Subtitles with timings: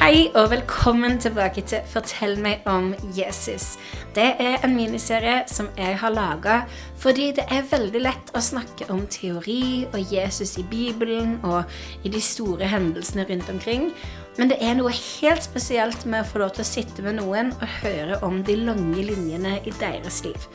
[0.00, 3.74] Hei og velkommen tilbake til Fortell meg om Jesus.
[4.16, 6.54] Det er en miniserie som jeg har laga
[7.02, 11.68] fordi det er veldig lett å snakke om teori og Jesus i Bibelen og
[12.00, 13.90] i de store hendelsene rundt omkring.
[14.38, 17.52] Men det er noe helt spesielt med å få lov til å sitte med noen
[17.58, 20.48] og høre om de lange linjene i deres liv.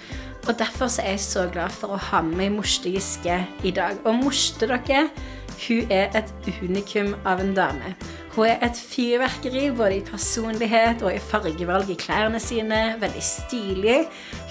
[0.48, 3.78] Og Derfor så er jeg så glad for å ha med meg Morste Giske i
[3.78, 4.02] dag.
[4.10, 5.06] Og Morste, dere,
[5.68, 7.94] hun er et unikum av en dame.
[8.36, 12.82] Hun er et fyrverkeri både i personlighet og i fargevalg i klærne sine.
[13.00, 14.02] Veldig stilig.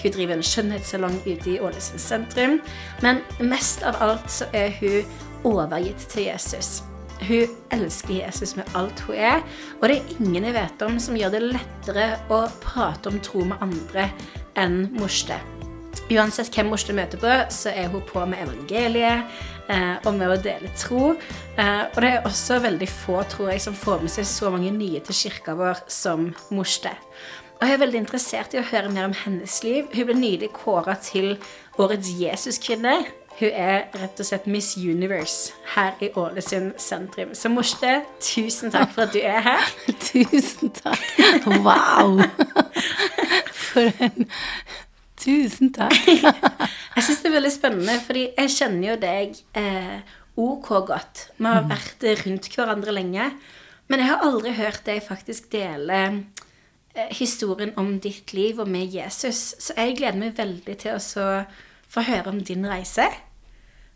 [0.01, 2.59] Hun driver en skjønnhetssalong ute i Ålesund sentrum.
[3.05, 5.05] Men mest av alt så er hun
[5.45, 6.81] overgitt til Jesus.
[7.21, 9.43] Hun elsker Jesus med alt hun er,
[9.79, 13.45] og det er ingen jeg vet om som gjør det lettere å prate om tro
[13.47, 14.09] med andre
[14.59, 15.37] enn Morste.
[16.11, 19.31] Uansett hvem Morste møter på, så er hun på med evangeliet
[20.05, 21.15] og med å dele tro.
[21.57, 24.73] Eh, og det er også veldig få, tror jeg, som får med seg så mange
[24.75, 26.93] nye til kirka vår som Morste.
[27.55, 29.87] Og jeg er veldig interessert i å høre mer om hennes liv.
[29.95, 31.37] Hun ble nylig kåra til
[31.79, 32.97] årets Jesuskvinne.
[33.35, 37.33] Hun er rett og slett Miss Universe her i Ålesund sentrum.
[37.35, 39.71] Så Morste, tusen takk for at du er her.
[40.07, 41.03] tusen takk.
[41.63, 42.21] Wow!
[43.65, 44.29] For en
[45.25, 45.95] Tusen takk.
[46.95, 51.27] jeg syns det er veldig spennende, fordi jeg kjenner jo deg eh, ok godt.
[51.39, 51.71] Vi har mm.
[51.71, 53.29] vært rundt hverandre lenge.
[53.89, 58.93] Men jeg har aldri hørt deg faktisk dele eh, historien om ditt liv og med
[58.93, 59.53] Jesus.
[59.61, 61.29] Så jeg gleder meg veldig til å
[61.89, 63.05] få høre om din reise.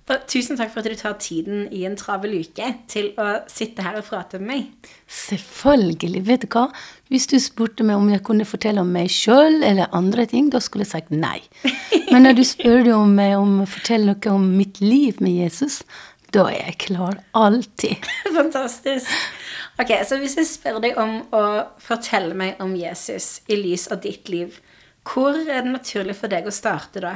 [0.09, 3.83] Og tusen takk for at du tar tiden i en travel uke til å sitte
[3.85, 4.91] her og prate med meg.
[5.05, 6.23] Selvfølgelig.
[6.25, 6.65] Vet du hva?
[7.13, 10.61] Hvis du spurte meg om jeg kunne fortelle om meg sjøl eller andre ting, da
[10.65, 11.43] skulle jeg sagt nei.
[12.11, 15.83] Men når du spør om meg om å fortelle noe om mitt liv med Jesus,
[16.33, 17.21] da er jeg klar.
[17.37, 18.09] Alltid.
[18.39, 19.13] Fantastisk.
[19.79, 21.45] Ok, Så hvis jeg spør deg om å
[21.81, 24.57] fortelle meg om Jesus i lys av ditt liv,
[25.05, 27.15] hvor er det naturlig for deg å starte da?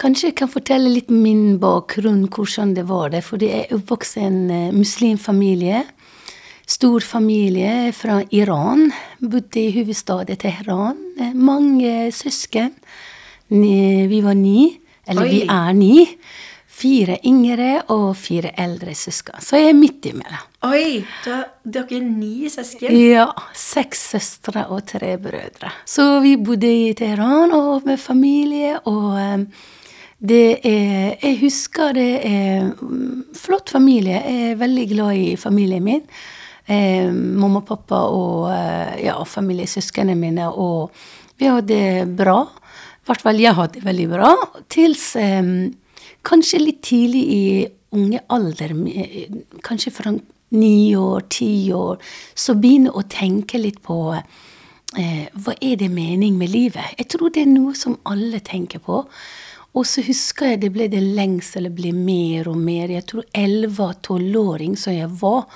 [0.00, 3.22] Kanskje jeg kan fortelle litt min bakgrunn, hvordan det var det.
[3.26, 5.82] Fordi jeg er oppvokst i en uh, muslimfamilie.
[6.66, 8.88] Stor familie fra Iran.
[9.20, 10.96] Bodde i hovedstaden Teheran.
[11.20, 12.72] Uh, mange søsken.
[13.52, 14.72] Vi var ni.
[15.06, 15.30] Eller Oi.
[15.30, 16.06] vi er ni.
[16.72, 19.36] Fire yngre og fire eldre søsken.
[19.44, 20.48] Så jeg er midt imellom.
[20.66, 21.02] Oi!
[21.26, 22.96] Da, dere er ni søsken?
[22.96, 23.28] Ja.
[23.54, 25.70] Seks søstre og tre brødre.
[25.84, 28.80] Så vi bodde i Teheran og med familie.
[28.88, 29.46] og...
[30.22, 32.70] Det er Jeg husker det er
[33.34, 34.20] flott familie.
[34.22, 36.04] Jeg er veldig glad i familien min.
[36.66, 40.46] Eh, mamma og pappa og eh, ja, familiesøsknene mine.
[40.46, 40.92] Og
[41.38, 42.44] vi hadde det bra.
[43.02, 44.30] I hvert fall jeg hadde det veldig bra.
[44.70, 45.42] Tils eh,
[46.22, 47.44] kanskje litt tidlig i
[47.92, 48.72] unge alder,
[49.66, 50.14] kanskje fra
[50.52, 51.98] ni år, ti år,
[52.34, 56.94] så begynner å tenke litt på eh, hva er det mening med livet?
[56.98, 59.02] Jeg tror det er noe som alle tenker på.
[59.72, 62.92] Og så husker jeg det ble det lengsel, det ble mer og mer.
[62.92, 65.48] Jeg tror 11-12-åring som jeg var.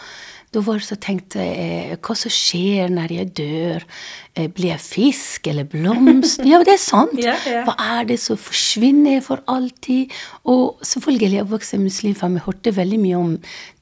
[0.54, 3.82] Da var det så tenkte jeg hva som skjer når jeg dør?
[4.32, 6.40] Eh, blir jeg fisk eller blomst?
[6.48, 7.18] Ja, det er sant.
[7.18, 10.14] Hva er det som forsvinner for alltid?
[10.48, 13.34] Og selvfølgelig, jeg vokste i muslimfamilie, hørte veldig mye om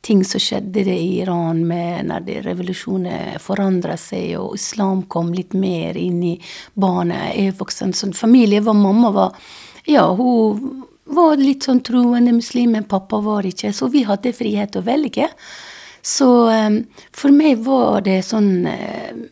[0.05, 6.01] ting som skjedde i Iran med når revolusjonen forandra seg, og islam kom litt mer
[6.01, 6.35] inn i
[6.75, 7.37] barnet.
[7.39, 9.39] Jeg vokste i en sånn familie hvor mamma var
[9.85, 14.77] ja, hun var litt sånn troende muslim, men pappa var ikke, så vi hadde frihet
[14.77, 15.29] å velge.
[16.05, 16.83] Så um,
[17.17, 19.23] for meg var det sånn uh,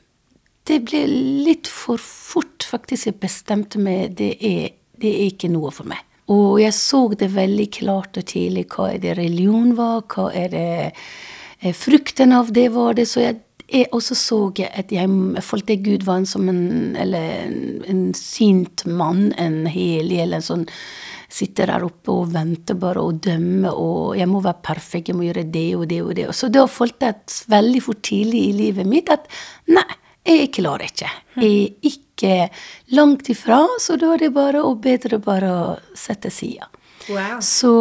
[0.65, 1.03] Det ble
[1.45, 3.09] litt for fort, faktisk.
[3.11, 6.01] Jeg bestemte meg det er, det er ikke noe for meg.
[6.33, 10.53] Og jeg så det veldig klart og tidlig hva er det religion var, hva er
[10.53, 13.09] det eh, frukten av det var det.
[13.11, 13.41] Så jeg
[13.73, 16.63] jeg også så at jeg, jeg følte Gud var en som en,
[16.99, 17.57] eller en,
[17.89, 20.69] en sint mann, en helig, eller en sånn
[21.33, 25.25] Sitter der oppe og venter bare og dømmer, og jeg må være perfekt, jeg må
[25.25, 26.27] gjøre det og det og det.
[26.37, 29.25] Så da følte jeg veldig for tidlig i livet mitt at
[29.73, 29.87] nei,
[30.29, 31.09] jeg klarer ikke.
[31.41, 32.35] Jeg er ikke
[32.99, 35.65] langt ifra, så da er det bare å bedre bare å
[35.97, 36.69] sette sida.
[37.09, 37.41] Wow.
[37.41, 37.73] Så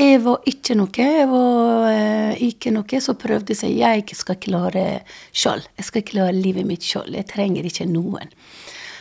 [0.00, 0.90] jeg var ikke noe.
[0.96, 3.00] Jeg var eh, ikke noe.
[3.04, 4.84] Så prøvde jeg jeg ikke skal klare
[5.32, 5.62] sjøl.
[5.76, 7.12] Jeg skal klare livet mitt sjøl.
[7.18, 8.32] Jeg trenger ikke noen.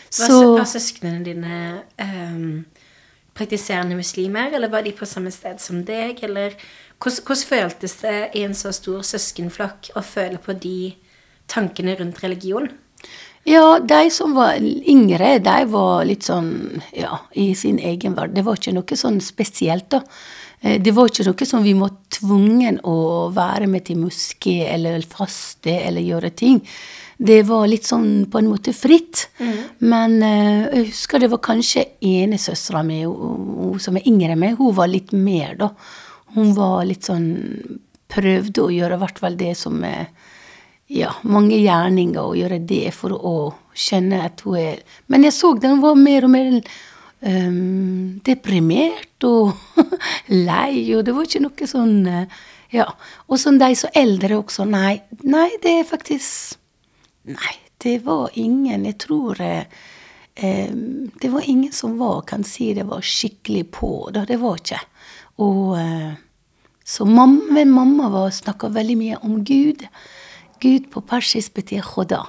[0.10, 1.58] Så, var søsknene dine
[2.02, 2.64] um,
[3.38, 6.24] praktiserende muslimer, eller var de på samme sted som deg?
[6.26, 6.56] Eller
[6.98, 10.96] hvordan, hvordan føltes det i en så stor søskenflokk å føle på de
[11.50, 12.72] tankene rundt religion?
[13.48, 18.36] Ja, de som var yngre, de var litt sånn ja, i sin egen verden.
[18.36, 20.04] Det var ikke noe sånn spesielt, da.
[20.62, 22.98] Eh, det var ikke noe som vi var tvungen å
[23.36, 26.62] være med til moské eller faste eller gjøre ting.
[27.20, 29.26] Det var litt sånn på en måte fritt.
[29.44, 29.58] Mm.
[29.92, 33.02] Men uh, jeg husker det var kanskje enesøstera mi,
[33.84, 35.74] som er yngre enn meg, hun var litt mer, da.
[36.38, 37.30] Hun var litt sånn
[38.10, 40.08] Prøvde å gjøre i hvert fall det som er
[40.90, 43.34] ja, mange gjerninger, å gjøre det for å
[43.78, 44.80] skjønne at hun er
[45.14, 46.48] Men jeg så den var mer og mer
[47.20, 49.52] deprimert og
[50.48, 52.40] lei, og det var ikke noe sånn uh,
[52.72, 52.86] Ja.
[53.28, 54.64] Og sånn de så eldre også.
[54.70, 56.58] Nei, nei, det er faktisk
[57.30, 58.86] Nei, det var ingen.
[58.88, 59.66] Jeg tror eh,
[60.36, 60.72] eh,
[61.22, 63.92] Det var ingen som var, kan si det var skikkelig på.
[64.16, 64.26] Da.
[64.26, 64.80] Det var ikke.
[65.44, 66.14] Og eh,
[66.84, 69.86] så mamma, mamma snakka veldig mye om Gud.
[70.60, 72.24] Gud på persisk betyr khoda.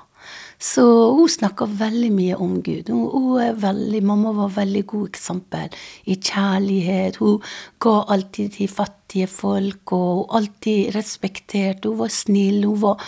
[0.60, 0.84] Så
[1.16, 2.90] hun snakker veldig mye om Gud.
[2.92, 7.16] Hun, hun veldig, mamma var veldig god eksempel i kjærlighet.
[7.22, 7.38] Hun
[7.80, 11.88] ga alltid til fattige folk, og alltid respekterte.
[11.88, 12.66] Hun var snill.
[12.68, 13.06] Hun var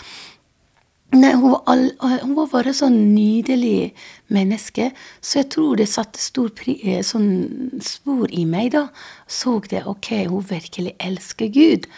[1.13, 1.91] Nei, hun var, all,
[2.23, 3.91] hun var, bare sånn nydelig
[4.33, 4.87] menneske,
[5.21, 8.87] så jeg tror det satte stor pri, eh, sånn spor i meg, da.
[9.29, 11.91] Så det ok, hun virkelig elsker Gud.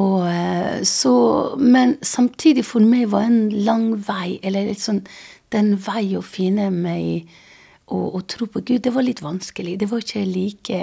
[0.00, 5.04] Og eh, så Men samtidig for meg var en lang vei, eller litt sånn
[5.54, 7.28] den vei å finne meg
[7.86, 9.76] og, og tro på Gud, det var litt vanskelig.
[9.78, 10.80] Det var ikke like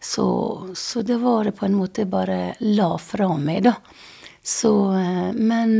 [0.00, 0.26] så,
[0.76, 3.78] så det var det på en måte bare la fra meg, da.
[4.44, 5.78] Så eh, Men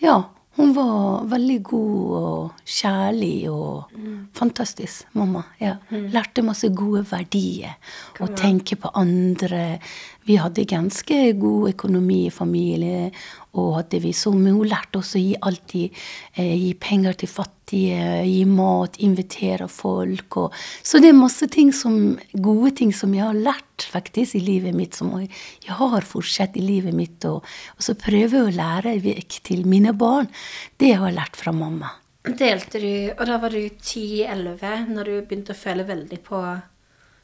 [0.00, 0.16] ja,
[0.58, 4.16] hun var veldig god og kjærlig og mm.
[4.34, 5.44] fantastisk, mamma.
[5.60, 5.76] Ja.
[5.92, 6.08] Mm.
[6.10, 7.76] Lærte masse gode verdier.
[8.18, 9.78] Å tenke på andre.
[10.26, 13.14] Vi hadde ganske god økonomi i familien,
[13.58, 15.96] og hadde vi men hun lærte oss å gi alltid
[16.38, 20.36] eh, gi penger til fattige, gi mat, invitere folk.
[20.36, 24.44] Og, så det er masse ting som, gode ting som jeg har lært faktisk i
[24.44, 27.18] livet mitt, som jeg har fortsatt i livet mitt.
[27.26, 30.30] Og, og så prøver jeg å lære vekk til mine barn
[30.78, 31.96] det jeg har lært fra mamma.
[32.20, 36.40] Delte du, og da var du 10-11 når du begynte å føle veldig på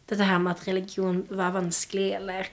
[0.08, 2.48] dette her med at religion var vanskelig, eller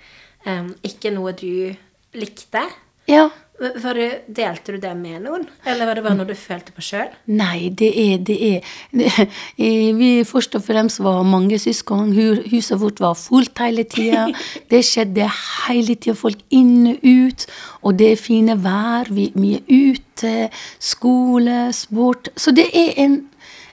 [0.45, 1.71] um, ikke noe du
[2.19, 2.65] likte?
[3.09, 3.29] Ja.
[3.63, 7.11] Det, delte du det med noen, eller var det bare noe du følte på sjøl?
[7.31, 12.11] Nei, det er, det er Vi først og fremst var mange søsken.
[12.49, 14.25] Huset vårt var fullt hele tida.
[14.73, 15.29] Det skjedde
[15.67, 16.17] hele tida.
[16.17, 17.47] Folk inne og ut.
[17.83, 19.13] Og det er fine vær.
[19.13, 20.35] Vi, vi er ute.
[20.81, 22.33] Skole, sport.
[22.35, 23.19] Så det er en,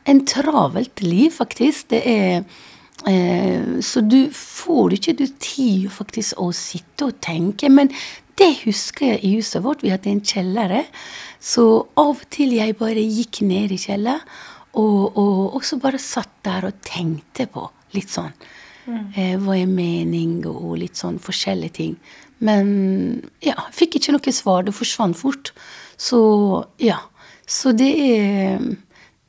[0.06, 1.90] en travelt liv, faktisk.
[1.96, 2.42] Det er
[3.08, 7.72] eh, så du får ikke du tid faktisk å sitte og tenke.
[7.72, 7.90] Men
[8.40, 9.84] det husker jeg i huset vårt.
[9.84, 10.84] Vi hadde en kjellere.
[11.40, 11.66] Så
[12.00, 14.24] av og til jeg bare gikk ned i kjelleren,
[14.78, 17.64] og, og, og så bare satt der og tenkte på
[17.96, 18.30] litt sånn.
[18.86, 19.06] Mm.
[19.18, 21.96] Eh, hva er mening, og litt sånn forskjellige ting.
[22.40, 22.68] Men
[23.44, 24.64] ja, fikk ikke noe svar.
[24.64, 25.52] Det forsvant fort.
[26.00, 26.20] Så
[26.80, 27.00] ja.
[27.50, 28.62] Så det er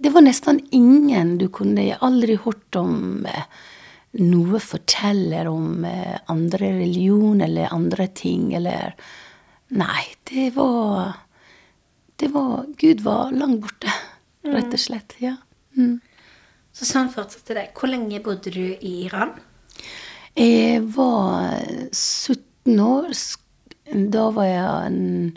[0.01, 3.43] Det var nesten ingen du kunne Jeg har aldri hørt om eh,
[4.19, 8.95] noe forteller om eh, andre religion eller andre ting, eller
[9.71, 11.13] Nei, det var
[12.19, 13.91] Det var Gud var langt borte,
[14.43, 14.83] rett og mm.
[14.83, 15.15] slett.
[15.23, 15.37] Ja.
[15.77, 16.01] Mm.
[16.75, 17.69] Så sånn fortsatte det.
[17.73, 19.31] Hvor lenge bodde du i Iran?
[20.37, 21.55] Jeg var
[21.89, 23.15] 17 år.
[24.11, 25.31] Da var jeg en,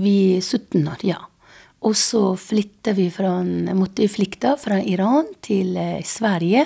[0.00, 1.18] vi 17 år, ja.
[1.86, 3.36] Og så flytta vi fra,
[3.76, 6.64] måtte vi flykte fra Iran til eh, Sverige.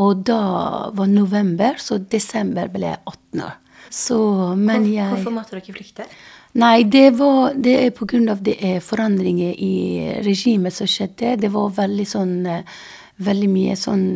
[0.00, 0.42] Og da
[0.94, 3.58] var november, så desember ble jeg 18 år.
[3.92, 4.18] Så,
[4.56, 6.06] men jeg Hvorfor måtte dere flykte?
[6.56, 9.74] Nei, det, var, det er på grunn av det er forandringer i
[10.24, 11.36] regimet som skjedde.
[11.40, 12.34] Det var veldig sånn
[13.22, 14.06] Veldig mye sånn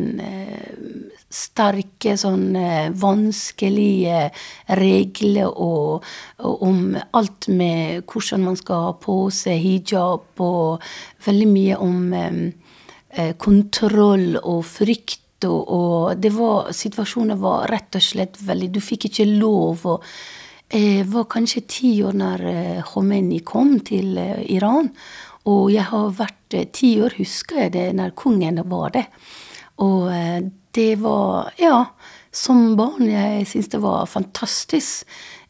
[1.31, 2.57] sterke, sånn
[2.97, 4.23] vanskelige
[4.75, 6.07] regler og,
[6.41, 10.83] og, om alt med hvordan man skal ha på seg hijab, og
[11.23, 12.41] veldig mye om um,
[13.45, 19.09] kontroll og frykt og, og det var, situasjonen var rett og slett veldig Du fikk
[19.09, 19.85] ikke lov.
[19.85, 20.03] og
[20.73, 24.89] Jeg var kanskje ti år når eh, Khomeini kom til eh, Iran.
[25.47, 29.05] Og jeg har vært eh, ti år, husker jeg det, når kongen var det.
[29.77, 30.09] Og
[30.73, 31.85] det var Ja,
[32.33, 35.05] som barn jeg syns det var fantastisk.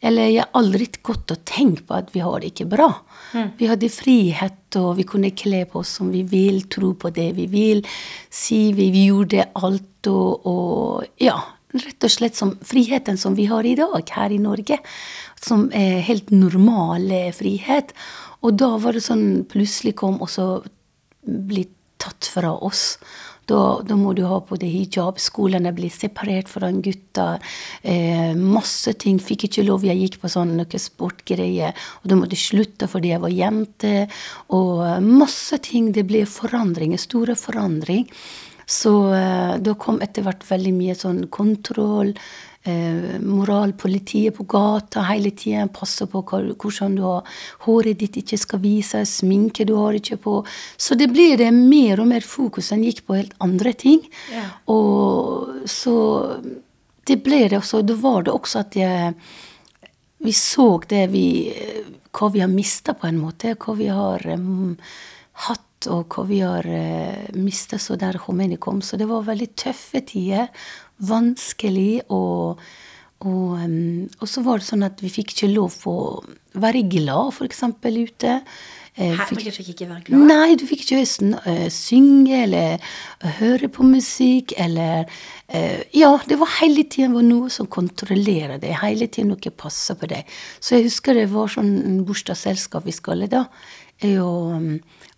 [0.05, 2.89] Eller jeg har aldri gått og tenkt på at vi har det ikke bra.
[3.33, 3.49] Mm.
[3.57, 7.31] Vi hadde frihet, og vi kunne kle på oss som vi vil, tro på det
[7.37, 7.81] vi vil,
[8.29, 11.39] si vi, vi gjorde alt, og, og, ja,
[11.73, 14.79] rett og slett som friheten som vi har i dag her i Norge.
[15.41, 17.93] Som er helt normal frihet.
[18.45, 20.47] Og da var det sånn plutselig kom og så
[21.25, 22.97] blitt tatt fra oss.
[23.47, 25.21] Da, da, må du ha på det hijab.
[25.23, 27.43] Skolene blir separert fra gutter.
[27.81, 29.21] Eh, masse ting.
[29.23, 29.85] Fikk ikke lov.
[29.87, 33.93] Jeg gikk på sånne sportgreier, og da måtte jeg slutte fordi jeg var jente.
[34.51, 35.93] Og eh, masse ting.
[35.95, 36.99] Det ble forandringer.
[36.99, 38.11] Store forandringer.
[38.67, 42.11] Så eh, da kom etter hvert veldig mye sånn kontroll
[42.67, 48.39] eh, moral, politiet på gata hele tiden, passer på hvordan du har håret ditt ikke
[48.39, 50.37] skal vise, sminke du har ikke på.
[50.77, 52.71] Så det blir det mer og mer fokus.
[52.71, 54.03] En gikk på helt andre ting.
[54.33, 54.45] Ja.
[54.73, 55.97] Og så
[57.07, 57.83] det ble det også.
[57.87, 59.13] Da var det også at jeg
[60.17, 61.53] Vi så det vi
[62.11, 63.53] Hva vi har mista, på en måte.
[63.55, 64.75] Hva vi har um,
[65.45, 68.81] hatt og hva vi har uh, mista så der Khomeini kom.
[68.81, 70.49] Så det var veldig tøffe tider
[70.97, 72.01] vanskelig.
[72.13, 72.59] Og,
[73.25, 73.53] og,
[74.19, 75.99] og, så var det sånn at vi fikk ikke lov å
[76.57, 77.63] være glad, f.eks.
[77.85, 78.41] ute.
[78.97, 80.21] Fikk, Hæ, fikk, fikk ikke være glad?
[80.25, 81.03] Nei, du fikk ikke
[81.37, 87.27] uh, synge eller uh, høre på musikk eller uh, Ja, det var hele tiden var
[87.27, 88.73] noe som kontrollerer deg.
[88.81, 90.25] Hele tiden noe passer på deg.
[90.57, 93.45] Så jeg husker det var sånn bursdagsselskap vi skulle da.
[94.17, 94.65] Og,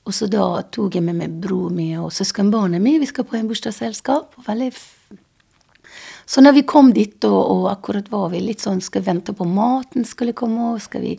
[0.04, 3.00] og så da tok jeg med meg bror min og søskenbarnet mitt.
[3.00, 4.36] Vi skal på en bursdagsselskap.
[4.44, 4.74] Veldig
[6.30, 9.48] så når vi kom dit, og, og, akkurat var vi litt sånn Skal vente på
[9.50, 11.16] maten skulle komme, og skal vi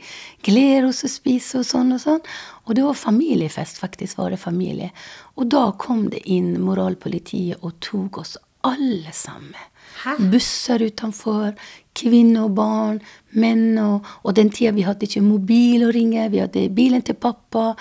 [0.47, 2.21] glede oss og spise og sånn og sånn.
[2.69, 4.93] Og det var familiefest, faktisk var det familie.
[5.35, 8.37] Og da kom det inn moralpolitiet og tok oss
[8.67, 9.69] alle sammen.
[10.01, 10.17] Hæ?
[10.33, 11.53] Busser utenfor,
[11.97, 13.01] kvinner og barn,
[13.37, 13.77] menn.
[13.83, 17.75] Og, og den tida vi hadde ikke mobil å ringe, vi hadde bilen til pappa.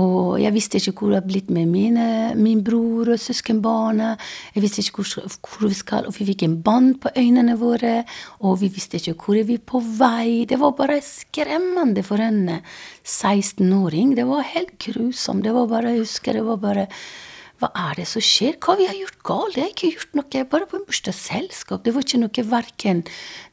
[0.00, 2.08] Og jeg visste ikke hvor det hadde blitt med mine,
[2.38, 4.16] min bror og søskenbarna.
[4.56, 7.96] Jeg visste ikke hvor, hvor, vi skal, og vi fikk en bånd på øynene våre.
[8.42, 10.44] Og vi visste ikke hvor vi på vei.
[10.50, 12.60] Det var bare skremmende for en
[13.06, 14.16] 16-åring.
[14.18, 15.46] Det var helt grusomt.
[15.46, 16.88] Det var bare, jeg husker det var bare
[17.60, 18.56] hva er det som skjer?
[18.62, 19.56] Hva vi har gjort galt?
[19.58, 20.44] Jeg har ikke gjort noe.
[20.52, 21.82] Bare på en bursdagsselskap.
[21.84, 23.02] Det var ikke noe verken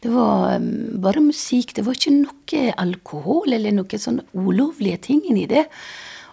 [0.04, 0.70] Det var um,
[1.04, 1.76] bare musikk.
[1.76, 5.66] Det var ikke noe alkohol eller noe sånn ulovlige ting inni det.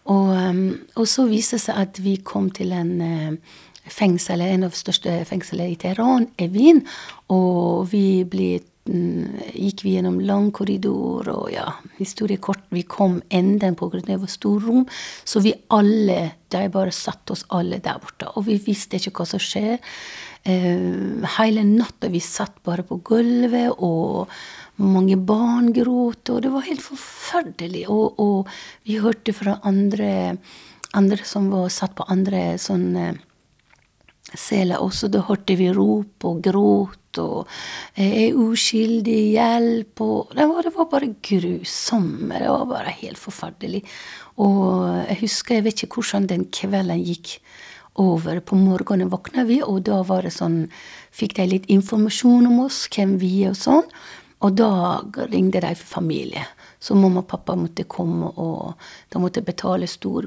[0.05, 3.57] Og, um, og, så viste det seg at vi kom til en uh,
[3.91, 6.85] fengsel, en av de største fengslene i Teheran, Evin,
[7.33, 8.49] og vi ble
[8.85, 12.67] gikk vi gjennom lang korridor, og ja, historiekort.
[12.69, 14.85] vi kom enden på grunn av et stort rom.
[15.25, 18.29] Så vi alle, de bare satte oss alle der borte.
[18.37, 19.79] Og vi visste ikke hva som skjer.
[20.45, 24.29] Eh, hele natta vi satt bare på gulvet, og
[24.77, 27.87] mange barn gråt, og det var helt forferdelig.
[27.89, 28.51] Og, og
[28.85, 30.37] vi hørte fra andre,
[30.93, 33.15] andre som var satt på andre sånne
[34.39, 37.47] seler også, da hørte vi rop og gråt og
[37.97, 42.39] 'Jeg er uskyldig, hjelp og det var, det var bare grusomme.
[42.39, 43.85] Det var bare helt forferdelig.
[44.39, 47.39] Og jeg husker, jeg vet ikke hvordan den kvelden gikk
[47.95, 48.41] over.
[48.41, 50.69] På morgenen våkna vi, og da var det sånn
[51.15, 53.85] Fikk de litt informasjon om oss, hvem vi er og sånn.
[54.43, 54.99] Og da
[55.31, 56.43] ringte de for familie.
[56.83, 58.75] Så mamma og pappa måtte komme, og
[59.13, 60.27] de måtte betale store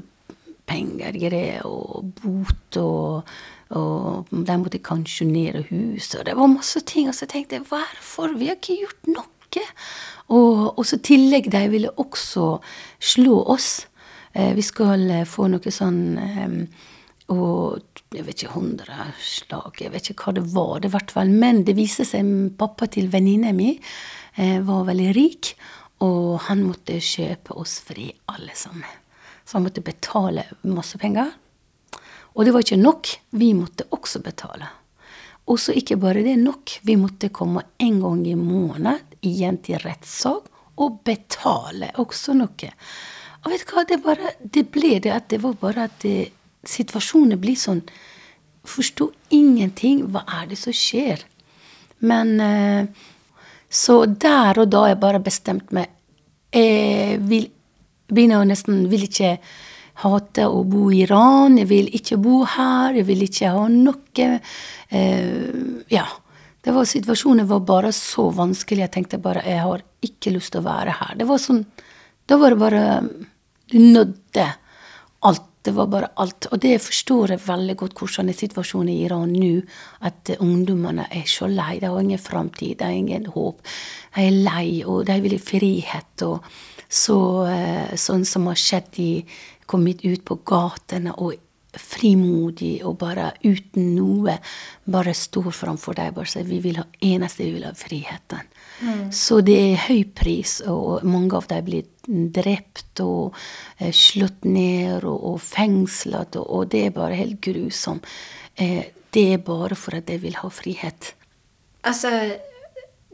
[0.68, 3.28] penger, greier, og bot og
[3.76, 7.08] og de måtte kansjonere huset, og det var masse ting.
[7.10, 8.36] Og så tenkte jeg hvorfor?
[8.38, 9.64] Vi har ikke gjort noe.
[10.28, 12.58] Og, og så tillegg, de ville også
[13.00, 13.88] slå oss.
[14.36, 16.56] Eh, vi skal eh, få noe sånn eh,
[17.28, 17.82] og
[18.14, 20.78] jeg vet ikke, hundre slag, jeg vet ikke hva det var.
[20.80, 22.24] det hvert fall, Men det viste seg
[22.56, 23.74] pappa til venninna mi
[24.36, 25.52] eh, var veldig rik,
[26.00, 28.88] og han måtte kjøpe oss fri, alle sammen.
[29.44, 31.34] Så han måtte betale masse penger.
[32.38, 33.10] Og det var ikke nok.
[33.34, 34.68] Vi måtte også betale.
[35.50, 36.78] Og så ikke bare det nok.
[36.86, 40.46] Vi måtte komme en gang i måneden igjen til rettssak
[40.78, 42.70] og betale også noe.
[43.42, 46.30] Og vet du hva, det, bare, det ble det at det var bare at det,
[46.68, 47.82] situasjonen blir sånn
[48.68, 50.02] Forsto ingenting.
[50.12, 51.22] Hva er det som skjer?
[52.04, 52.88] Men eh,
[53.70, 55.88] Så der og da jeg bare bestemt meg.
[56.52, 57.48] Jeg vil
[58.08, 59.36] begynner å nesten Vil ikke
[60.02, 61.58] hater å bo i Iran.
[61.58, 62.96] Jeg vil ikke bo her.
[62.98, 64.30] Jeg vil ikke ha noe
[64.90, 66.06] eh, Ja.
[66.58, 68.82] Det var, situasjonen var bare så vanskelig.
[68.82, 71.14] Jeg tenkte bare jeg har ikke lyst til å være her.
[71.16, 71.62] Det var sånn,
[72.28, 72.82] Da var det bare
[73.70, 74.48] Du nådde
[75.22, 75.44] alt.
[75.62, 76.46] Det var bare alt.
[76.52, 79.62] Og det forstår jeg veldig godt hvordan er situasjonen i Iran nå.
[80.00, 81.78] At ungdommene er så lei.
[81.80, 83.60] De har ingen framtid, de har ingen håp.
[84.14, 86.22] De er lei, og de vil ha frihet.
[86.22, 86.44] og
[86.88, 89.12] så, eh, sånn som har skjedd i
[89.68, 91.36] kommet ut på gatene og
[91.78, 94.38] frimodig og bare uten noe
[94.88, 98.48] bare står framfor deg bare sier vi vil ha eneste vi vil ha friheten.
[98.80, 99.04] Mm.
[99.14, 101.86] Så det er høy pris, og mange av dem blir
[102.34, 103.36] drept og
[103.78, 108.06] eh, slått ned og, og fengslet, og, og, det er bare helt grusomt.
[108.56, 111.14] eh, det er bare for at de vil ha frihet.
[111.88, 112.10] Altså,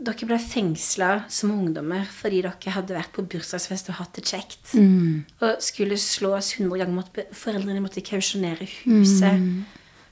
[0.07, 4.75] dere ble fengsla som ungdommer fordi dere hadde vært på bursdagsfest og hatt det kjekt.
[5.41, 6.95] Og skulle slås 100 ganger.
[6.95, 9.49] Måtte, foreldrene måtte kausjonere huset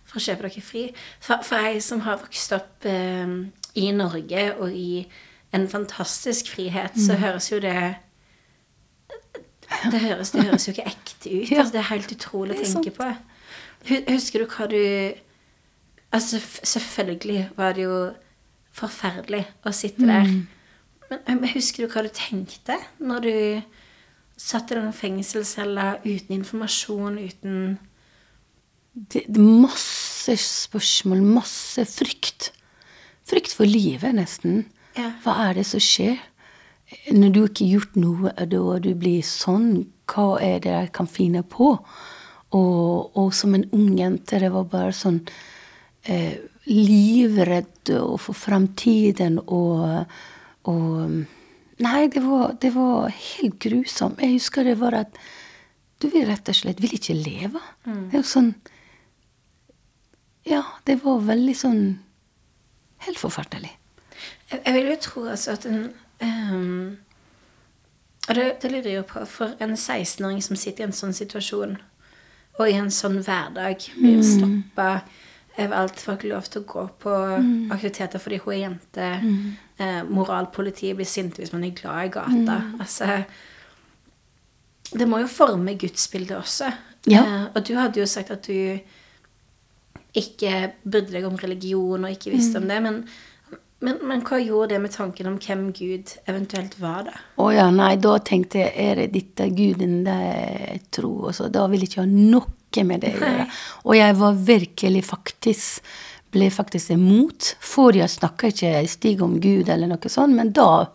[0.09, 0.87] for å kjøpe dere fri.
[1.21, 3.37] For, for ei som har vokst opp eh,
[3.81, 5.05] i Norge og i
[5.53, 7.77] en fantastisk frihet, så høres jo det
[9.93, 11.51] det høres, det høres jo ikke ekte ut.
[11.53, 11.61] Ja.
[11.63, 13.09] Altså, det er helt utrolig å tenke på.
[14.13, 14.81] Husker du hva du
[16.13, 17.95] Altså, selvfølgelig var det jo
[18.77, 20.29] forferdelig å sitte der.
[21.11, 23.35] Men, men husker du hva du tenkte når du
[24.41, 27.57] satt i den fengselscella uten informasjon, uten
[28.93, 32.51] det, det masse spørsmål, masse frykt.
[33.29, 34.67] Frykt for livet, nesten.
[34.99, 35.13] Ja.
[35.25, 36.19] Hva er det som skjer?
[37.13, 41.09] Når du ikke har gjort noe, og du blir sånn, hva er det jeg kan
[41.09, 41.73] finne på?
[42.53, 45.23] Og, og som en ung jente, det var bare sånn
[46.05, 46.37] eh,
[46.69, 50.11] livredd og for framtiden og,
[50.71, 51.23] og
[51.83, 54.21] Nei, det var, det var helt grusomt.
[54.23, 55.17] Jeg husker det var at
[56.03, 57.63] du vil rett og slett vil ikke leve.
[57.87, 58.53] Det er jo sånn
[60.47, 61.83] Ja, det var veldig sånn
[63.03, 63.73] Helt forferdelig.
[64.53, 65.89] Jeg, jeg vil jo tro altså at en
[66.23, 66.99] um,
[68.29, 71.75] Og det, det lurer jeg på, for en 16-åring som sitter i en sånn situasjon,
[72.61, 75.01] og i en sånn hverdag, blir stoppa
[75.61, 77.17] av alt folk lov til å gå på
[77.75, 79.09] aktiviteter fordi hun er jente.
[79.77, 82.59] Eh, moralpolitiet blir sinte hvis man er glad i gata.
[82.81, 83.25] Altså
[84.93, 86.73] Det må jo forme gudsbildet også.
[87.11, 87.23] Ja.
[87.23, 88.79] Eh, og du hadde jo sagt at du
[90.13, 92.81] ikke brydde deg om religion og ikke visste om det.
[92.85, 92.99] Men,
[93.81, 97.23] men, men hva gjorde det med tanken om hvem Gud eventuelt var, da?
[97.41, 101.49] Å ja, nei, da tenkte jeg er det dette guden det jeg tror, også?
[101.53, 102.11] da vil jeg ikke ha
[102.73, 103.47] noe med det å gjøre.
[103.87, 105.93] Og jeg var virkelig faktisk
[106.33, 107.55] ble faktisk imot.
[107.61, 110.87] For jeg snakka ikke stig om Gud eller noe sånt, men da,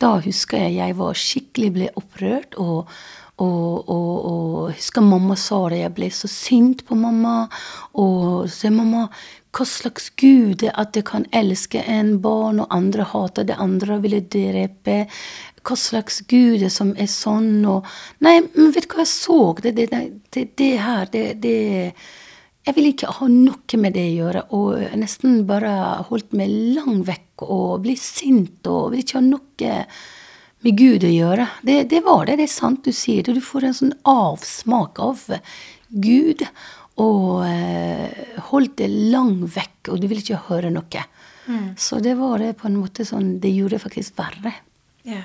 [0.00, 2.58] da husker jeg jeg var skikkelig ble opprørt.
[2.60, 2.86] og
[3.40, 7.46] og, og, og husker mamma sa det, jeg ble så sint på mamma.
[7.96, 9.06] Og så mamma,
[9.56, 13.96] hva slags gud er at jeg kan elske en barn, og andre hater det andre
[13.96, 14.98] og ville drepe?
[15.66, 17.60] Hva slags gud er som er sånn?
[17.68, 17.86] Og
[18.24, 19.38] Nei, men vet du hva jeg så?
[19.60, 19.88] Det, det,
[20.34, 21.56] det, det her, det, det
[22.66, 24.46] Jeg vil ikke ha noe med det å gjøre.
[24.56, 25.74] Og jeg nesten bare
[26.08, 29.76] holdt meg langt vekk og ble sint og vil ikke ha noe
[30.60, 31.48] med Gud å gjøre.
[31.64, 33.38] Det, det var det, det er sant du sier det.
[33.38, 35.24] Du får en sånn avsmak av
[35.88, 36.44] Gud,
[37.00, 41.06] og eh, holdt det langt vekk, og du vil ikke høre noe.
[41.80, 44.52] Så det var det på en måte sånn Det gjorde det faktisk verre.
[45.08, 45.24] Ja.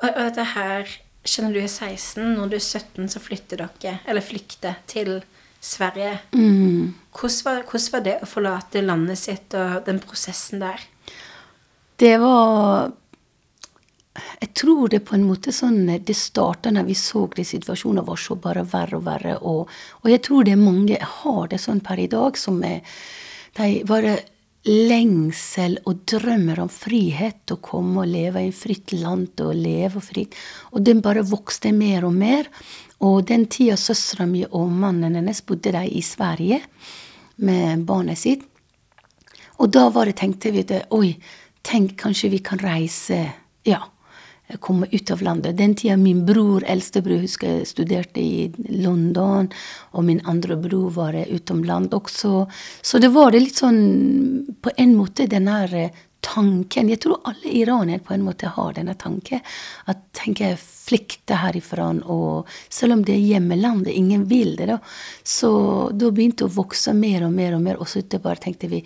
[0.00, 0.94] Og, og dette her
[1.28, 2.22] skjønner du er 16.
[2.36, 5.20] Når du er 17, så flytter dere, eller flykter, til
[5.60, 6.14] Sverige.
[6.32, 10.86] Hvordan, var, hvordan var det å forlate landet sitt og den prosessen der?
[12.00, 12.92] Det var
[14.40, 18.16] Jeg tror det på en måte sånn Det starta når vi så de situasjonen var
[18.16, 19.36] så bare verre og verre.
[19.36, 19.68] Og,
[20.00, 22.80] og jeg tror det er mange har det sånn per i dag, som er
[23.58, 24.16] De bare
[24.66, 30.02] lengsel og drømmer om frihet, å komme og leve i et fritt land og leve
[30.04, 30.36] fritt.
[30.74, 32.50] Og den bare vokste mer og mer.
[33.00, 36.60] Og den tida søstera mi og mannen hennes bodde de i Sverige
[37.40, 38.44] med barnet sitt.
[39.60, 41.14] Og da var det, tenkte vi at oi,
[41.64, 43.22] tenk kanskje vi kan reise,
[43.64, 43.80] ja,
[44.58, 45.56] komme ut av landet.
[45.56, 48.50] Den tida min bror, eldstebror, husker jeg studerte i
[48.82, 49.50] London,
[49.92, 52.46] og min andre bror var utenland også.
[52.82, 53.82] Så det var litt sånn,
[54.62, 56.90] på en måte, den her eh, tanken.
[56.90, 59.40] Jeg tror alle iranere på en måte har denne tanken.
[59.90, 64.78] At tenker jeg flykte herifra, og selv om det er hjemmelandet, ingen vil det, da.
[65.22, 65.50] Så
[65.94, 68.82] da begynte å vokse mer og mer og mer, og så bare tenkte vi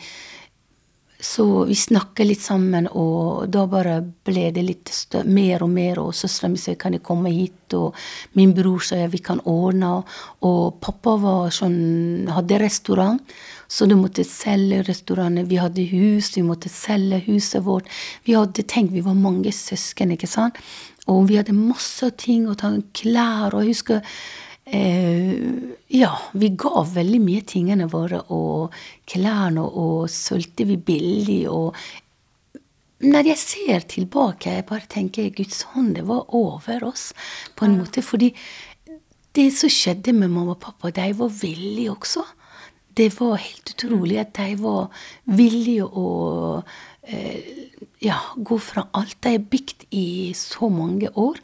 [1.20, 4.90] så vi snakket litt sammen, og da bare ble det litt
[5.24, 6.00] mer og mer.
[6.02, 7.94] Og søstera mi sa kan jeg komme hit, og
[8.38, 10.02] min bror sa vi kan ordne.
[10.44, 11.16] Og pappa
[11.54, 13.22] sånn, hadde restaurant,
[13.68, 15.48] så du måtte selge restauranten.
[15.48, 17.88] Vi hadde hus, vi måtte selge huset vårt.
[18.26, 20.60] Vi hadde tenkt, vi var mange søsken, ikke sant.
[21.06, 23.54] Og vi hadde masse ting ta klær.
[23.54, 24.18] Og jeg husker
[24.64, 25.34] Eh,
[25.92, 28.74] ja, vi ga veldig mye tingene våre, og
[29.10, 31.76] klærne, og solgte vi billig, og
[33.04, 37.10] når jeg ser tilbake, jeg bare tenker Guds hånd, det var over oss,
[37.56, 38.02] på en måte.
[38.02, 38.30] Fordi
[39.36, 42.24] det som skjedde med mamma og pappa, de var villige også.
[42.96, 44.88] Det var helt utrolig at de var
[45.26, 46.06] villige å
[47.02, 47.68] eh,
[48.04, 51.40] ja, gå fra alt de har bygd i så mange år.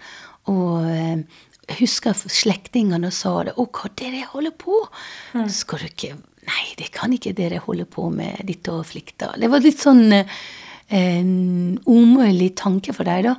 [0.48, 1.26] Og eh,
[1.70, 3.54] jeg husker slektningene sa det.
[3.54, 4.80] 'Å, hva er det dere holder på?'
[5.48, 6.16] Skal du ikke
[6.50, 9.28] Nei, det kan ikke dere holde på med, ditt og flikta.
[9.38, 13.36] Det var litt sånn en umulig tanke for deg, da.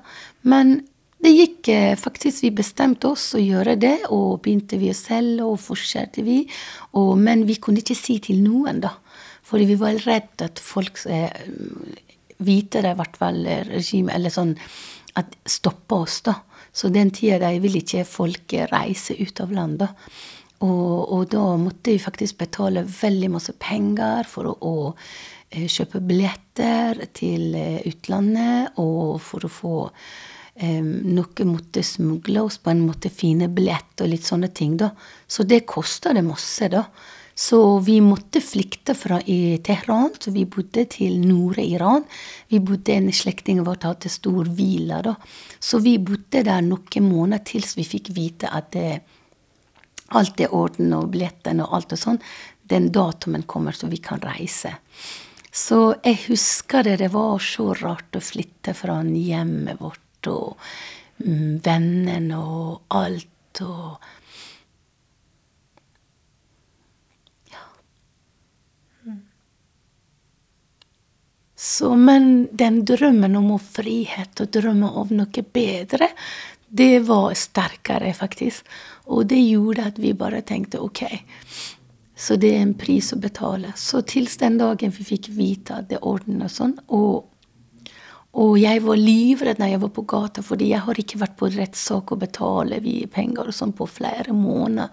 [0.47, 0.77] Men
[1.21, 5.43] det gikk eh, faktisk Vi bestemte oss å gjøre det, og begynte vi å selge,
[5.43, 6.45] og fortsatte vi.
[6.93, 8.93] Og, men vi kunne ikke si til noen, da.
[9.49, 11.27] Fordi vi var redd at folk eh,
[12.41, 14.55] vite det, i hvert fall regimet, eller sånn
[15.19, 16.37] at stoppa oss, da.
[16.73, 20.05] Så den tida de ville ikke folk reise ut av landet.
[20.61, 24.75] Og, og, da måtte vi faktisk betale veldig masse penger for å, å
[25.49, 32.59] eh, kjøpe billetter til eh, utlandet, og for å få um, Noe måtte smugle oss
[32.61, 34.91] på en måte fine billetter og litt sånne ting, da.
[35.25, 36.85] Så det kosta det masse, da.
[37.35, 42.03] Så vi måtte flykte fra Teheran, så vi bodde til nord Iran.
[42.47, 45.15] Vi bodde En slektning vår hadde stor villa, da.
[45.59, 49.01] Så vi bodde der noen måneder til vi fikk vite at det,
[50.11, 52.21] alt er orden og billettene og alt og sånn.
[52.61, 54.75] Den datoen kommer, så vi kan reise.
[55.51, 60.57] Så jeg husker det, det var så rart å flytte fra hjemmet vårt og
[61.23, 63.27] mm, vennene og alt.
[63.61, 63.99] og
[71.61, 76.07] Så, men den drømmen om frihet og drømmen om noe bedre,
[76.73, 78.65] det var sterkere, faktisk.
[79.13, 81.03] Og det gjorde at vi bare tenkte ok,
[82.17, 83.75] så det er en pris å betale.
[83.77, 87.29] Så til den dagen vi fikk vite at det ordnet og sånn, og,
[88.41, 91.51] og jeg var livredd når jeg var på gata, fordi jeg har ikke vært på
[91.59, 92.81] rettssak og betale
[93.13, 94.89] penger og sånn på flere måneder.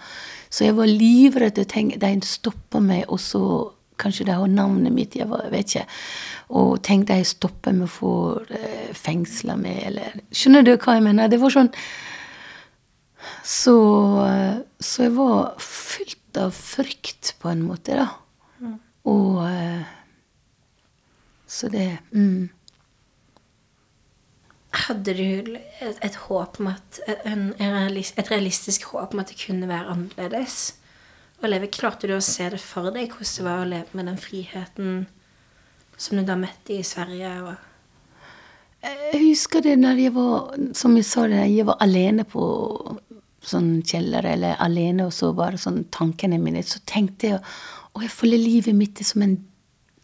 [0.53, 3.45] Så jeg var livredd de stoppa meg, og så
[3.99, 5.87] kanskje de har navnet mitt, jeg, var, vet ikke.
[6.59, 8.13] Og tenkte jeg stopper med å få
[8.55, 11.31] eh, fengsla meg, eller Skjønner du hva jeg mener?
[11.33, 11.73] Det var sånn
[13.43, 13.77] så,
[14.81, 18.09] så, jeg var fylt av frykt, på en måte, da.
[18.63, 18.77] Mm.
[19.11, 19.83] Og eh,
[21.49, 22.49] Så det mm.
[24.79, 29.69] Hadde du et, et håp om at en, et realistisk håp om at det kunne
[29.69, 30.77] være annerledes?
[31.39, 34.11] Å leve, Klarte du å se det for deg, hvordan det var å leve med
[34.11, 35.07] den friheten?
[35.99, 37.33] som du da møtte i Sverige?
[37.43, 37.57] og
[38.79, 42.43] jeg husker det når jeg var som jeg sa det, jeg var alene på
[43.43, 46.63] sånn kjeller, eller alene, og så bare sånn tankene mine.
[46.63, 49.35] Så tenkte jeg å, jeg føler livet mitt som en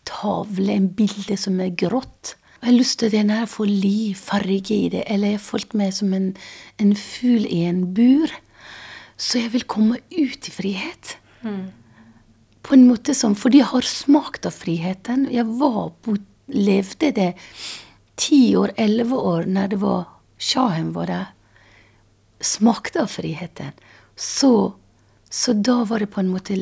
[0.08, 2.34] tavle, en bilde som er grått.
[2.58, 5.04] Jeg har lyst til å få liv, farge i det.
[5.06, 6.32] Eller jeg har følt meg som en,
[6.82, 8.32] en fugl i en bur.
[9.14, 11.14] Så jeg vil komme ut i frihet.
[11.44, 11.64] Mm
[12.64, 15.28] på en måte som For de har smakt av friheten.
[15.30, 15.92] Jeg var,
[16.46, 17.32] levde det
[18.16, 20.06] ti år, elleve år, når det var
[20.40, 21.26] sjahen var der.
[22.40, 23.74] Smakte av friheten.
[24.16, 24.72] Så,
[25.28, 26.56] så, da var det på en måte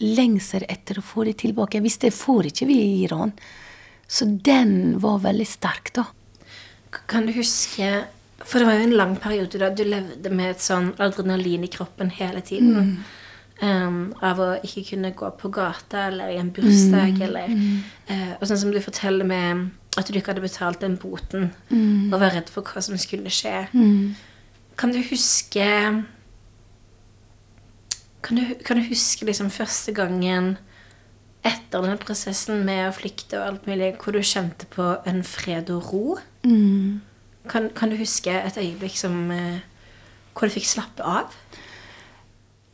[0.00, 1.78] lengsel etter å få det tilbake.
[1.78, 3.32] Jeg visste jeg får ikke vi i Iran.
[4.10, 6.04] Så den var veldig sterk, da.
[7.06, 7.86] Kan du huske
[8.40, 11.70] For det var jo en lang periode da du levde med et sånn adrenalin i
[11.70, 12.72] kroppen hele tiden.
[12.74, 13.19] Mm.
[13.60, 17.24] Um, av å ikke kunne gå på gata eller i en bursdag mm.
[17.26, 19.66] eller uh, Og sånn som du forteller med
[20.00, 22.08] at du ikke hadde betalt den boten mm.
[22.08, 23.66] og var redd for hva som skulle skje.
[23.74, 24.14] Mm.
[24.80, 25.66] Kan du huske
[28.24, 30.54] Kan du, kan du huske liksom første gangen
[31.44, 35.70] etter denne prosessen med å flykte og alt mulig, hvor du kjente på en fred
[35.72, 36.18] og ro?
[36.44, 37.00] Mm.
[37.48, 39.60] Kan, kan, du huske et øyeblikk som, uh,
[40.36, 41.32] hvor du fikk slappe av?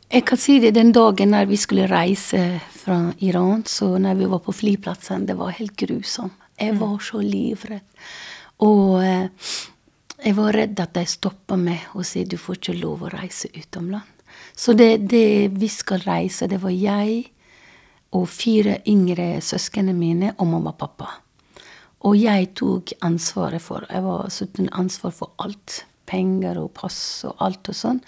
[0.07, 4.27] Jeg kan si det den dagen når vi skulle reise fra Iran, så når vi
[4.31, 6.33] var på flyplassen, det var helt grusomt.
[6.57, 6.79] Jeg mm.
[6.79, 8.05] var så livredd.
[8.63, 9.27] Og eh,
[10.23, 13.51] jeg var redd at de stoppa meg og sa du får ikke lov å reise
[13.53, 14.13] utenlands.
[14.57, 17.27] Så det, det, vi skal reise, det var jeg
[18.15, 21.11] og fire yngre søsknene mine og mamma og pappa.
[22.07, 24.31] Og jeg tok ansvaret for Jeg var
[24.71, 25.83] ansvar for alt.
[26.07, 28.01] Penger og pass og alt og sånn.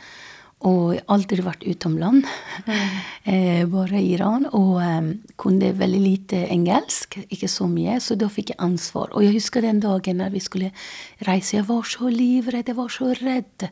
[0.67, 2.26] Og jeg har aldri vært utomland.
[2.67, 2.95] mm.
[3.32, 4.48] eh, bare i Iran.
[4.52, 9.13] Og um, kunne veldig lite engelsk, ikke så mye, så da fikk jeg ansvar.
[9.13, 10.72] Og jeg husker den dagen når vi skulle
[11.28, 13.69] reise, jeg var så livredd, jeg var så redd.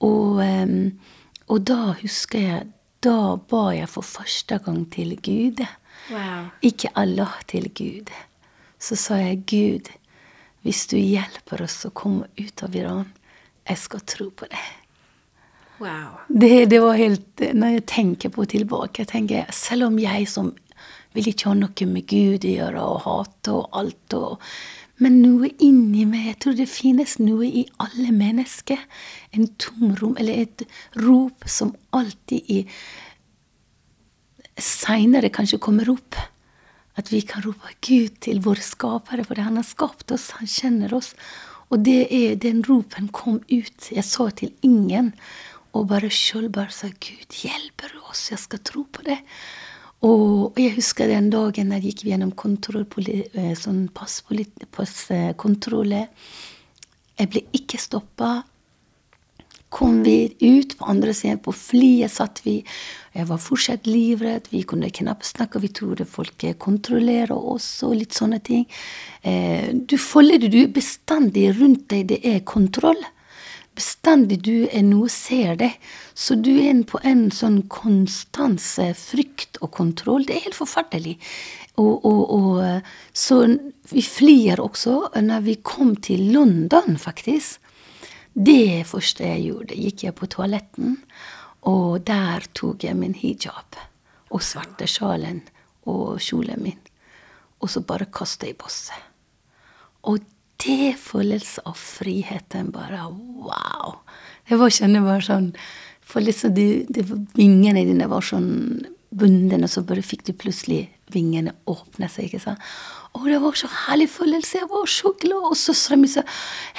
[0.00, 0.78] Og, um,
[1.52, 2.70] og da husker jeg
[3.02, 5.58] Da ba jeg for første gang til Gud.
[6.12, 6.52] Wow.
[6.62, 8.12] Ikke Allah, til Gud.
[8.78, 9.90] Så sa jeg, Gud,
[10.62, 13.10] hvis du hjelper oss å komme ut av Iran,
[13.66, 14.62] jeg skal tro på det.
[15.82, 16.20] Wow.
[16.28, 20.52] Det, det, var helt Når jeg tenker på tilbake, jeg tenker selv om jeg som
[21.12, 24.52] vil ikke ha noe med Gud å gjøre, og hate og alt og
[25.02, 28.78] Men noe inni meg Jeg tror det finnes noe i alle mennesker.
[29.34, 30.62] En tomrom, eller et
[31.02, 32.84] rop som alltid er
[34.62, 36.14] seinere kanskje kommer opp.
[36.94, 40.92] At vi kan rope Gud til vår skapere, for han har skapt oss, han kjenner
[40.94, 41.14] oss.
[41.72, 43.88] Og det er den ropen kom ut.
[43.88, 45.14] Jeg sa til ingen.
[45.72, 48.30] Og bare sjøl bare sa Gud, hjelper du oss?
[48.30, 49.18] Jeg skal tro på det.
[50.04, 55.92] Og jeg husker den dagen jeg gikk gjennom kontroll, eh, sånn passkontroll.
[57.18, 58.44] Jeg ble ikke stoppa.
[59.70, 62.64] Kom vi ut på andre siden, på flyet satt vi.
[63.14, 64.50] Jeg var fortsatt livredd.
[64.50, 65.60] Vi kunne knapt snakke.
[65.60, 68.66] Vi trodde folk kontrollerer oss og litt sånne ting.
[69.22, 73.00] Eh, du følger du bestandig rundt deg, det er kontroll
[73.76, 75.72] bestandig du er noe ser det.
[76.14, 80.26] Så du er på en sånn konstans frykt og kontroll.
[80.28, 81.18] Det er helt forferdelig.
[81.80, 83.46] Og, og, og, så
[83.92, 87.60] vi flir også når vi kom til London, faktisk.
[88.32, 90.96] Det første jeg gjorde, gikk jeg på toaletten,
[91.68, 93.76] og der tok jeg min hijab
[94.32, 95.42] og svarte sjalen
[95.84, 96.78] og kjolen min,
[97.60, 98.96] og så bare kastet jeg bosset.
[100.08, 100.24] Og
[100.62, 104.00] det følelsen av friheten bare Wow!
[104.48, 105.52] Jeg var kjenner bare sånn
[106.12, 107.04] for liksom de, de,
[107.38, 108.50] Vingene dine var sånn
[109.12, 112.28] bunden, og så bare fikk du plutselig vingene åpne seg.
[112.28, 112.62] ikke sant?
[113.12, 114.62] Og det var så herlig følelse.
[114.62, 115.50] Jeg var så glad.
[115.50, 116.22] Og søstera mi sa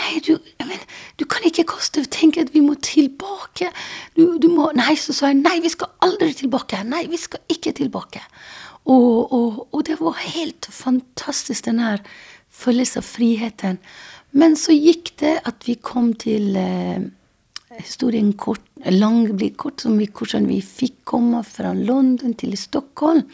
[0.01, 0.33] Hei, du,
[0.65, 0.81] men,
[1.21, 3.69] du kan ikke kaste Tenk at vi må tilbake.
[4.17, 6.81] Du, du må Nei, så sa jeg nei, vi skal aldri tilbake.
[6.89, 8.23] Nei, vi skal ikke tilbake.
[8.83, 12.01] Og, og, og det var helt fantastisk, den her
[12.53, 13.79] følelse av friheten.
[14.33, 17.01] Men så gikk det at vi kom til eh,
[17.77, 23.25] historien kort, lang blir kort, vi, hvordan vi fikk komme fra London til Stockholm.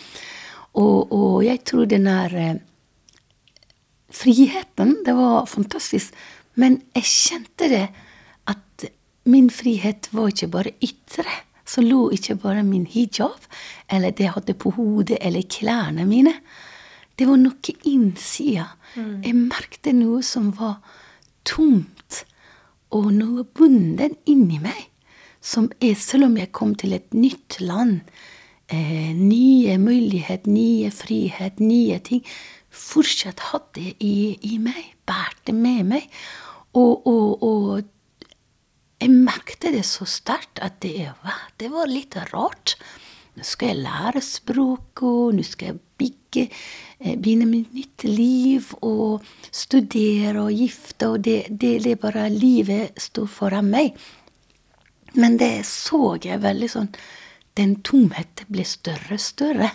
[0.80, 2.60] Og, og jeg tror den der eh,
[4.12, 6.16] friheten, det var fantastisk.
[6.60, 7.86] Men jeg kjente det
[8.50, 8.90] at
[9.30, 11.30] min frihet var ikke bare ytre.
[11.70, 13.44] Så lå ikke bare min hijab,
[13.94, 16.34] eller det jeg hadde på hodet, eller klærne mine.
[17.20, 18.70] Det var noe innsida.
[18.96, 19.16] Mm.
[19.26, 20.78] Jeg merket noe som var
[21.48, 22.24] tomt,
[22.96, 24.86] og noe bundet inni meg.
[25.44, 28.00] Som er, selv om jeg kom til et nytt land,
[28.72, 32.24] eh, nye muligheter, nye frihet, nye ting,
[32.70, 34.16] fortsatt hadde jeg i,
[34.54, 36.10] i meg, bærte med meg.
[36.78, 37.84] Og, og, og
[39.00, 41.12] jeg merket det så sterkt at det,
[41.60, 42.78] det var litt rart.
[43.40, 46.46] Nå skal jeg lære språket, nå skal jeg bygge
[47.02, 49.24] Eh, begynne med nytt liv og
[49.56, 53.94] studere og gifte, og det, det, det bare livet står foran meg.
[55.16, 56.92] Men det så jeg veldig sånn
[57.58, 59.70] Den tomheten ble større og større.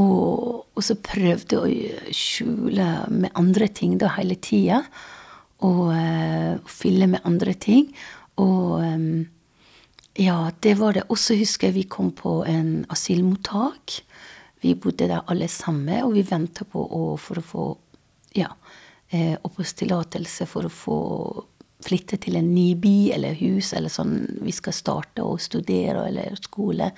[0.00, 4.82] Og, og, så prøvde jeg å skjule med andre ting da hele tida.
[5.64, 7.88] Og uh, fylle med andre ting.
[8.42, 9.22] Og um,
[10.20, 11.06] ja, det var det.
[11.08, 14.00] Og så husker jeg vi kom på en asylmottak.
[14.60, 17.64] Vi bodde der alle sammen, og vi venta på å, for å få
[18.36, 18.50] ja,
[19.08, 20.98] eh, oppholdstillatelse for å få
[21.80, 26.36] flytte til en ny by eller hus eller sånn vi skal starte å studere eller
[26.44, 26.90] skole,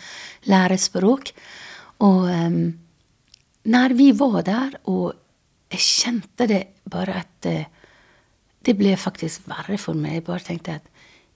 [0.50, 1.30] lære språk.
[2.02, 2.58] Og eh,
[3.70, 5.12] når vi var der, og
[5.70, 7.70] jeg kjente det bare at eh,
[8.62, 10.20] Det ble faktisk verre for meg.
[10.20, 10.84] Jeg bare tenkte at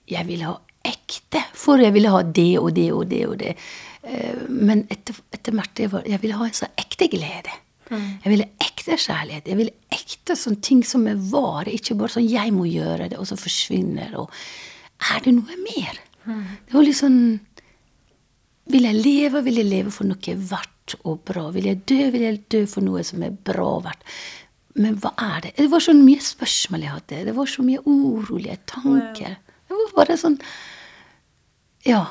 [0.07, 1.43] jeg ville ha ekte.
[1.57, 3.53] For jeg ville ha det og det og det og det.
[4.07, 7.55] Eh, men etter, etter hvert jeg, ville ha en sånn ekte glede.
[7.89, 8.07] Mm.
[8.23, 9.49] Jeg ville ekte kjærlighet.
[9.51, 11.73] Jeg ville ekte sånne ting som er vare.
[11.73, 14.31] Ikke bare sånn 'jeg må gjøre det', og så forsvinner og
[14.97, 15.99] Er det noe mer?
[16.25, 16.43] Mm.
[16.65, 17.39] Det var litt sånn
[18.67, 21.51] Vil jeg leve, vil jeg leve for noe verdt og bra?
[21.51, 24.03] Vil jeg dø, vil jeg dø for noe som er bra verdt?
[24.75, 25.55] Men hva er det?
[25.55, 27.25] Det var så mye spørsmål jeg hadde.
[27.25, 29.37] Det var så mye urolige tanker.
[29.67, 30.37] Det var bare sånn
[31.87, 32.05] Ja.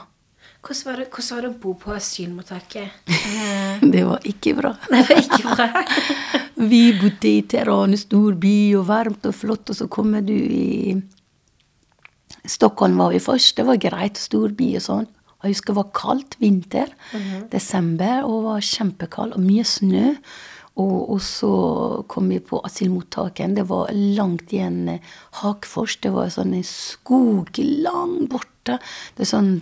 [0.67, 3.11] Hvordan var, det, hvordan var det å bo på asylmottaket?
[3.95, 4.73] det var ikke bra.
[4.91, 5.83] Det var ikke bra.
[6.73, 10.97] Vi bodde i Teheran, stor by, og varmt og flott, og så kommer du i
[12.47, 13.57] Stockholm var vi først.
[13.59, 15.07] Det var greit, stor by og sånn.
[15.43, 16.93] Jeg husker det var kaldt vinter.
[17.13, 17.49] Mm -hmm.
[17.51, 20.15] Desember, og var kjempekald, og mye snø.
[20.77, 23.57] Og, og, så kom vi på asylmottaket.
[23.57, 25.01] Det var langt igjen eh,
[25.41, 25.97] Hakfors.
[25.97, 28.79] Det var sånn en skog langt borte borte.
[29.15, 29.53] Det er sånn,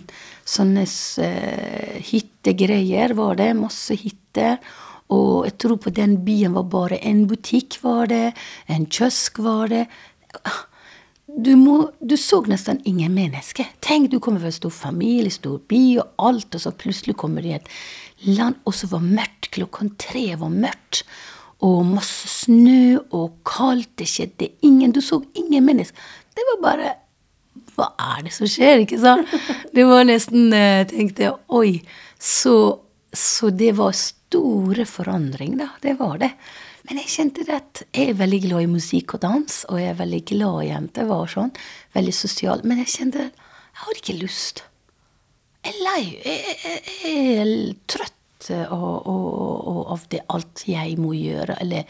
[0.45, 3.53] sånne uh, hyttegreier var det.
[3.57, 4.57] Masse hytter.
[5.13, 8.33] Og jeg tror på den byen var bare en butikk, var det.
[8.67, 9.85] En kiosk var det.
[11.27, 13.67] Du, må, du, så nesten ingen mennesker.
[13.81, 17.43] Tenk, du kommer fra en stor familie, stor by og alt, og så plutselig kommer
[17.43, 17.69] du i et
[18.25, 19.51] land, og så var mørkt.
[19.53, 21.03] Klokken tre var mørkt.
[21.63, 23.93] Og masse snø og kaldt.
[24.01, 25.97] Det skjedde ingen Du så ingen mennesker.
[26.35, 26.89] Det var bare
[27.75, 28.85] hva er det som skjer?
[28.85, 29.29] ikke sant?
[29.75, 31.79] Det var nesten Jeg eh, tenkte oi,
[32.19, 32.55] så
[33.15, 35.69] så det var store forandring, da.
[35.81, 36.31] Det var det.
[36.85, 40.01] Men jeg kjente at jeg er veldig glad i musikk og dans, og jeg er
[40.01, 41.07] veldig glad i jenter.
[41.09, 41.53] var sånn,
[41.95, 42.61] Veldig sosial.
[42.63, 44.63] Men jeg kjente at jeg hadde ikke lyst.
[45.65, 46.03] Jeg er lei.
[46.25, 47.53] Jeg, jeg, jeg er
[47.87, 51.87] trøtt av, av, av det alt jeg må gjøre, eller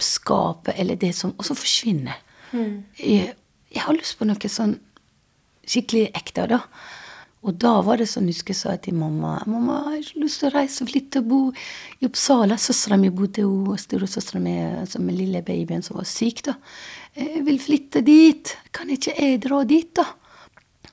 [0.00, 2.22] skape, eller det som Og så forsvinner.
[2.52, 2.84] Mm.
[2.96, 3.34] Jeg,
[3.72, 4.78] jeg har lyst på noe sånn
[5.72, 6.62] skikkelig ekte, da.
[7.42, 10.50] Og da var det sånn, husker jeg sa til mamma mamma, jeg har lyst til
[10.52, 12.54] å reise og flytte og bo i Uppsala.
[12.54, 14.54] Søstera mi bodde jo, storesøstera mi
[14.86, 16.44] som den lille babyen som var syk.
[16.46, 16.54] da.
[17.18, 18.54] Jeg vil flytte dit.
[18.70, 20.06] Kan ikke jeg dra dit, da?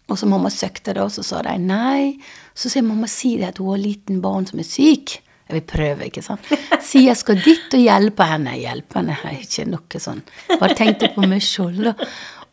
[0.10, 2.18] Og så mamma søkte da, og så sa de nei.
[2.58, 5.20] Så sier mamma si det at hun har liten barn som er syk.
[5.50, 6.50] Jeg vil prøve, ikke sant.
[6.90, 8.56] Si jeg skal dit og hjelpe henne.
[8.58, 10.22] Hjelpe henne er ikke noe sånn.
[10.58, 11.94] Bare tenkte på meg sjøl, da.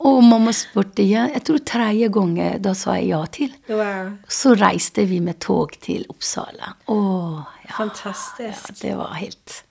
[0.05, 1.31] Og mamma spurte igjen.
[1.33, 3.53] Jeg tror tredje gangen da sa jeg ja til.
[3.71, 4.11] Wow.
[4.29, 6.75] Så reiste vi med tog til Uppsala.
[6.93, 7.73] Åh, ja.
[7.79, 8.75] Fantastisk.
[8.77, 9.63] Ja, det var helt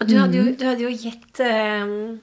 [0.00, 2.20] Og du hadde jo, du hadde jo gitt um,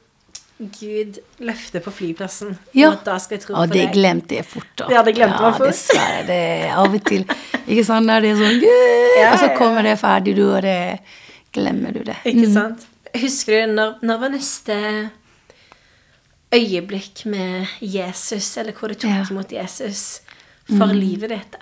[0.57, 2.55] Gud løftet på flyplassen.
[2.73, 2.95] Ja.
[3.05, 3.93] Da skal jeg tro Ja, på det deg.
[3.93, 4.71] glemte jeg fort.
[4.79, 4.87] da.
[4.93, 5.67] Ja, det glemte man fort.
[5.73, 6.23] dessverre.
[6.25, 7.25] Det er av og til
[7.67, 8.73] Ikke sant, når det er sånn Gud,
[9.21, 9.57] Ja, Og så ja, ja.
[9.57, 10.79] kommer det ferdig, du, og det
[11.53, 12.17] glemmer du det.
[12.29, 12.87] Ikke sant?
[13.17, 14.75] Husker du når, når var neste
[16.53, 19.25] øyeblikk med Jesus, eller hvor du tok Ja.
[19.29, 20.21] imot Jesus
[20.67, 21.57] for livet ditt?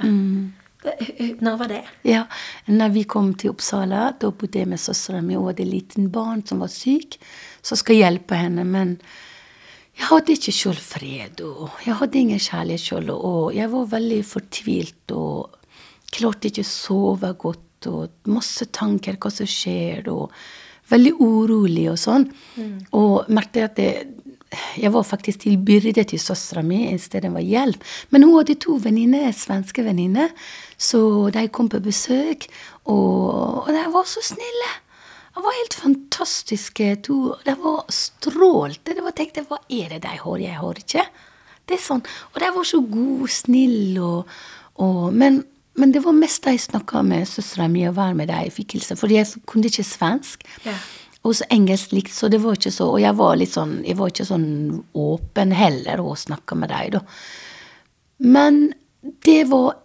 [1.41, 1.83] Når var det?
[2.03, 2.25] Ja,
[2.67, 6.11] når vi kom til Uppsala, da bodde jeg med søstera mi og hadde et liten
[6.13, 7.17] barn som var syk,
[7.63, 8.63] så skal jeg hjelpe henne.
[8.63, 8.99] Men
[9.97, 13.09] jeg hadde ikke sjøl fred, og jeg hadde ingen kjærlighet sjøl.
[13.15, 15.57] Og jeg var veldig fortvilt og
[16.11, 20.31] klarte ikke å sove godt, og masse tanker hva som skjer, og
[20.89, 22.29] veldig urolig og sånn.
[22.93, 24.14] Og merket at det,
[24.77, 27.83] jeg var faktisk til byrde til søstera mi istedenfor hjelp.
[28.13, 30.33] Men hun hadde to venninner, svenske venninner,
[30.77, 32.47] så de kom på besøk,
[32.85, 34.71] og, og de var så snille.
[35.35, 36.91] De var helt fantastiske.
[37.07, 38.95] To, de var strålte.
[38.95, 41.07] De tenkte hva er det de har, jeg har ikke?
[41.65, 42.05] Det er sånn.
[42.31, 44.37] Og de var så gode, snille og,
[44.85, 45.41] og men,
[45.75, 48.45] men det var mest de snakka med søstera mi, og var med dem.
[48.47, 50.45] i fikkelsen, for jeg kunne ikke svensk.
[50.63, 50.77] Ja.
[51.25, 53.97] Og så engelsk likt, så det var ikke så Og jeg var litt sånn Jeg
[53.97, 54.47] var ikke sånn
[54.93, 57.01] åpen heller og snakka med dem, da.
[58.21, 58.59] Men
[59.25, 59.75] det var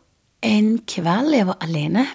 [0.46, 2.06] en kveld jeg var alene.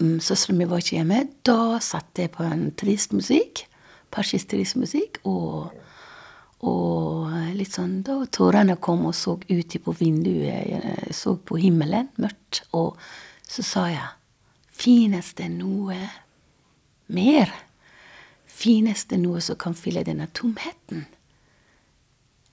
[0.00, 1.22] Mm, Søstera mi var ikke hjemme.
[1.46, 3.64] Da satt jeg på en trist musikk.
[4.12, 5.20] Persisk trist musikk.
[5.30, 5.70] Og,
[6.68, 10.68] og litt sånn Da tårene kom og så ut på vinduet.
[10.74, 12.64] Jeg så på himmelen, mørkt.
[12.76, 12.98] Og
[13.46, 14.12] så sa jeg
[14.76, 15.96] Finnes det noe
[17.06, 17.52] mer?
[18.46, 21.04] Finnes det noe som kan fylle denne tomheten?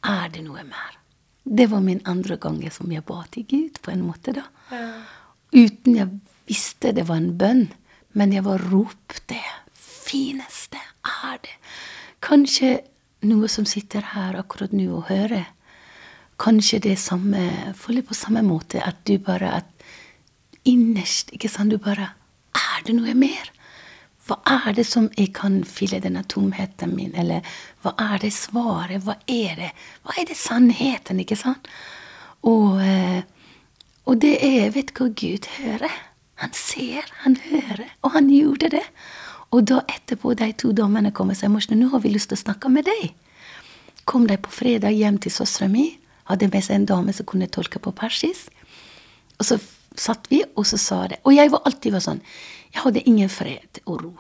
[0.03, 0.99] Er det noe mer?
[1.43, 4.45] Det var min andre gang som jeg ba til Gud, på en måte, da.
[5.53, 7.67] Uten jeg visste det var en bønn,
[8.13, 9.39] men jeg var ropte.
[9.75, 10.79] Fineste?
[11.03, 11.55] Er det?
[12.23, 12.77] Kanskje
[13.27, 15.49] noe som sitter her akkurat nå og hører.
[16.39, 19.83] Kanskje det samme Føler på samme måte at du bare at
[20.65, 22.09] innerst ikke sant, du bare
[22.57, 23.52] Er det noe mer?
[24.23, 27.12] Hva er det som jeg kan fylle denne tomheten min?
[27.19, 27.43] Eller
[27.83, 29.03] hva er det svaret?
[29.03, 29.71] Hva er det?
[30.03, 31.67] Hva er det sannheten, ikke sant?
[32.47, 33.23] Og, eh,
[34.07, 35.91] og det er Vet du hva Gud hører?
[36.41, 38.86] Han ser, han hører, og han gjorde det.
[39.53, 42.39] Og da etterpå de to damene kom og sa Morsen, nå har vi lyst til
[42.39, 43.12] å snakke med deg.
[44.09, 45.91] Kom de på fredag hjem til søstera mi,
[46.31, 48.49] hadde med seg en dame som kunne tolke på persisk.
[49.38, 49.59] Og så
[49.99, 52.21] satt vi, og så sa det Og jeg var alltid var sånn
[52.73, 54.13] Jeg hadde ingen fred og ro.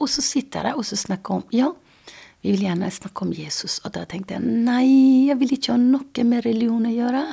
[0.00, 1.72] Og så sitter jeg og så snakker om Ja,
[2.40, 3.80] vi vil gjerne snakke om Jesus.
[3.84, 7.24] Og da tenkte jeg nei, jeg vil ikke ha noe med religion å gjøre.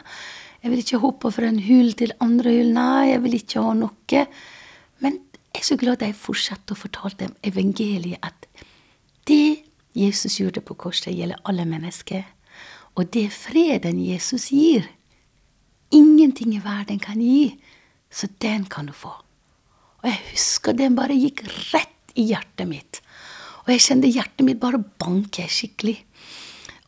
[0.64, 2.74] Jeg vil ikke hoppe fra en hull til andre hull.
[2.76, 4.24] Nei, jeg vil ikke ha noe.
[5.00, 5.20] Men
[5.54, 8.50] jeg er så glad jeg fortsatte å fortelle dem evangeliet, at
[9.30, 9.64] det
[9.98, 12.26] Jesus gjorde på korset, gjelder alle mennesker.
[12.98, 14.90] Og det freden Jesus gir,
[15.94, 17.56] ingenting i verden kan gi,
[18.12, 19.14] så den kan du få.
[20.04, 21.44] Og jeg husker den bare gikk
[21.74, 23.02] rett i hjertet mitt.
[23.66, 25.98] Og jeg kjente hjertet mitt bare banke skikkelig.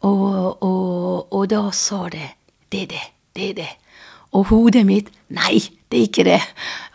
[0.07, 2.30] Og, og, og da sa det
[2.72, 3.05] Det er det.
[3.36, 3.72] Det er det.
[4.32, 6.39] Og hodet mitt Nei, det er ikke det.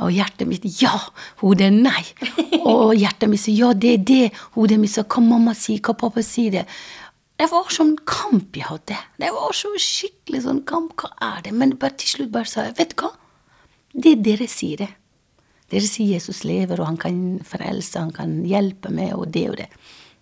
[0.02, 0.94] Og hjertet mitt Ja.
[1.42, 2.02] Hodet nei.
[2.64, 4.28] Og hjertet mitt sier ja, det er det.
[4.54, 6.64] Hodet mitt sa hva mamma sier, hva pappa sier det.
[7.36, 8.96] Det var sånn kamp jeg hadde.
[9.20, 10.94] Det var så skikkelig sånn kamp.
[10.96, 11.52] Hva er det?
[11.52, 13.10] Men til slutt bare sa jeg, vet du hva?
[13.94, 14.90] Det dere sier det.
[15.72, 19.56] Dere sier Jesus lever, og han kan frelse, han kan hjelpe meg, og det og
[19.62, 19.68] det.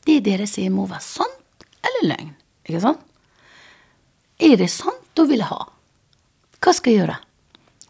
[0.07, 2.32] Det dere sier må være sant eller løgn.
[2.68, 3.03] Ikke sant?
[4.43, 5.61] Er det sant, du vil ha.
[6.62, 7.18] Hva skal jeg gjøre?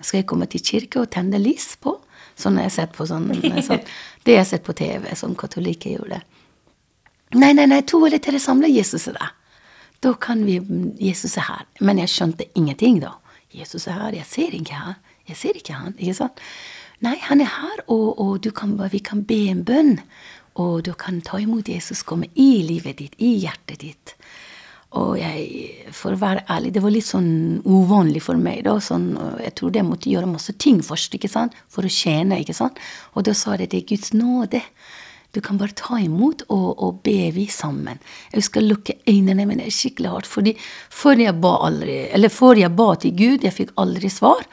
[0.03, 1.95] Skal jeg komme til kirke og tenne lys på?
[2.39, 3.29] Sånn har jeg sett på sånn,
[3.63, 3.85] sånn
[4.27, 6.23] Det har sett på TV, som katolikker gjorde.
[7.37, 9.33] Nei, nei, nei, to eller tre samler Jesus er der.
[10.03, 10.59] Da kan vi
[11.01, 11.67] Jesus er her.
[11.81, 13.15] Men jeg skjønte ingenting, da.
[13.55, 14.17] Jesus er her.
[14.17, 14.97] Jeg ser ikke her.
[15.29, 15.95] Jeg ser ikke han.
[15.99, 16.43] Ikke sant?
[17.03, 19.97] Nei, han er her, og, og kan, vi kan be en bønn.
[20.61, 24.17] Og du kan ta imot Jesus komme i livet ditt, i hjertet ditt.
[25.01, 28.65] Og jeg, for å være ærlig, det var litt sånn uvanlig for meg.
[28.67, 32.39] da, sånn, Jeg trodde jeg måtte gjøre masse ting først ikke sant, for å tjene.
[32.41, 32.79] ikke sant?
[33.17, 34.61] Og da sa de det er Guds nåde.
[35.33, 37.99] Du kan bare ta imot, og, og be vi sammen.
[38.35, 40.29] Jeg skal lukke øynene mine skikkelig hardt.
[40.29, 40.55] fordi
[40.91, 44.45] før jeg ba aldri, eller før jeg ba til Gud, jeg fikk aldri svar,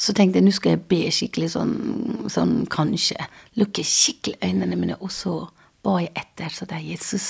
[0.00, 1.74] så tenkte jeg nå skal jeg be skikkelig sånn,
[2.32, 3.18] sånn kanskje.
[3.60, 5.34] Lukke skikkelig øynene mine, og så
[5.84, 6.54] ba jeg etter.
[6.54, 7.28] Så det er Jesus.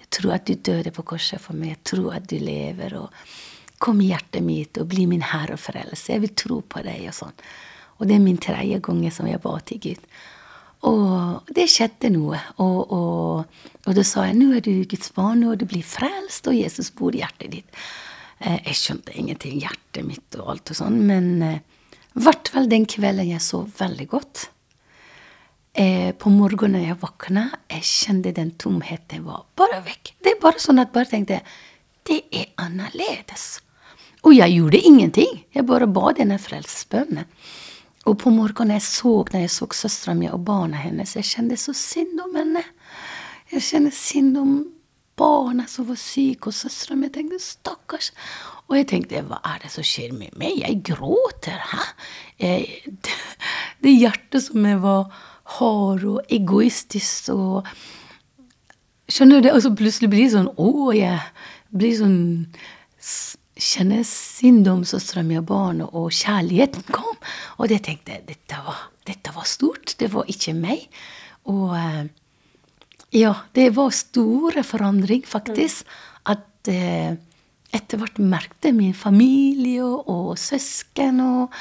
[0.00, 1.74] Jeg tror at du døde på korset for meg.
[1.74, 2.96] Jeg tror at du lever.
[2.96, 3.12] og
[3.82, 6.14] Kom i hjertet mitt og bli min herre og frelse.
[6.14, 7.04] Jeg vil tro på deg.
[7.12, 7.44] Og sånn.
[7.98, 10.10] Og det er min tredje gang som jeg ba til Gud.
[10.88, 12.40] Og det skjedde noe.
[12.62, 16.48] Og, og, og da sa jeg nå er du Guds barn, og du blir frelst,
[16.48, 17.82] og Jesus bor i hjertet ditt.
[18.38, 21.58] Eh, jeg skjønte ingenting, hjertet mitt og alt og sånn, men eh,
[22.24, 24.48] hvert fall den kvelden jeg så veldig godt.
[25.78, 30.14] Eh, på morgenen jeg våkna, jeg kjente den tomheten var bare vekk.
[30.24, 31.40] Det er bare sånn at jeg bare tenkte
[32.08, 33.60] det er annerledes.
[34.26, 35.42] Og jeg gjorde ingenting.
[35.54, 37.28] Jeg bare ba denne frelsesbønnen.
[38.08, 41.58] Og på morgenen jeg så, når jeg så søstera mi og barna hennes, jeg kjente
[41.60, 42.64] så synd om henne.
[43.52, 44.52] Jeg kjente synd om
[45.18, 47.06] barna som var syke, og søstera mi.
[47.08, 48.10] Jeg tenkte stakkars.
[48.68, 50.60] Og jeg tenkte hva er det som skjer med meg?
[50.60, 51.84] Jeg gråter, hæ?
[52.42, 53.16] Jeg, det,
[53.84, 55.08] det hjertet som jeg var
[55.58, 57.70] hard og egoistisk og
[59.08, 59.54] Skjønner du det?
[59.56, 61.16] Og så plutselig blir det sånn Å, jeg
[61.72, 62.18] blir sånn
[63.58, 64.04] Kjenner
[64.70, 67.16] om strømmer mi og barna, og kjærligheten kom.
[67.58, 69.96] Og det tenkte jeg dette var, dette var stort.
[69.98, 70.84] Det var ikke meg.
[71.50, 72.04] Og eh,
[73.18, 75.90] ja, det var store forandring, faktisk.
[76.30, 77.18] At eh,
[77.74, 81.54] etter hvert merket min familie og, søsken og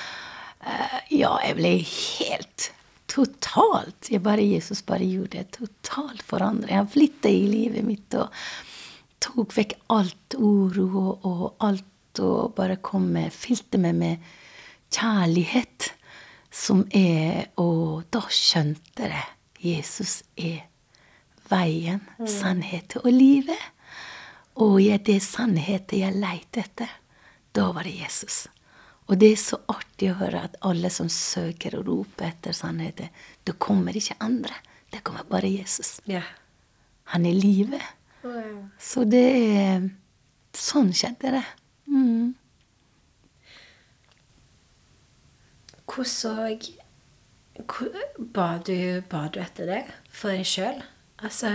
[0.63, 2.71] eh, Ja, jeg ble helt
[3.07, 5.45] totalt Jeg bare, Jesus bare gjorde det.
[5.57, 6.75] Totalt forandring.
[6.75, 8.13] Han flytta i livet mitt.
[8.13, 8.31] og
[9.23, 14.27] tok vekk alt uro og, og alt og bare kom med Fylte meg med
[14.93, 15.91] kjærlighet
[16.53, 19.25] som er Og da skjønte jeg
[19.57, 20.67] Jesus er
[21.49, 22.27] veien, mm.
[22.29, 23.57] sannheten og livet.
[24.57, 26.93] Og ja, det er sannheten jeg leter etter.
[27.53, 28.45] Da var det Jesus.
[29.07, 33.13] Og det er så artig å høre at alle som søker og roper etter sannheten,
[33.47, 34.57] da kommer ikke andre.
[34.91, 35.97] Det kommer bare Jesus.
[36.09, 36.27] Yeah.
[37.13, 37.83] Han er livet.
[38.79, 39.87] Så det er
[40.57, 41.43] Sånn skjedde det.
[41.91, 42.31] Mm.
[45.85, 46.33] Hvordan så
[48.33, 50.81] ba du, ba du etter det for deg sjøl?
[51.21, 51.51] Altså,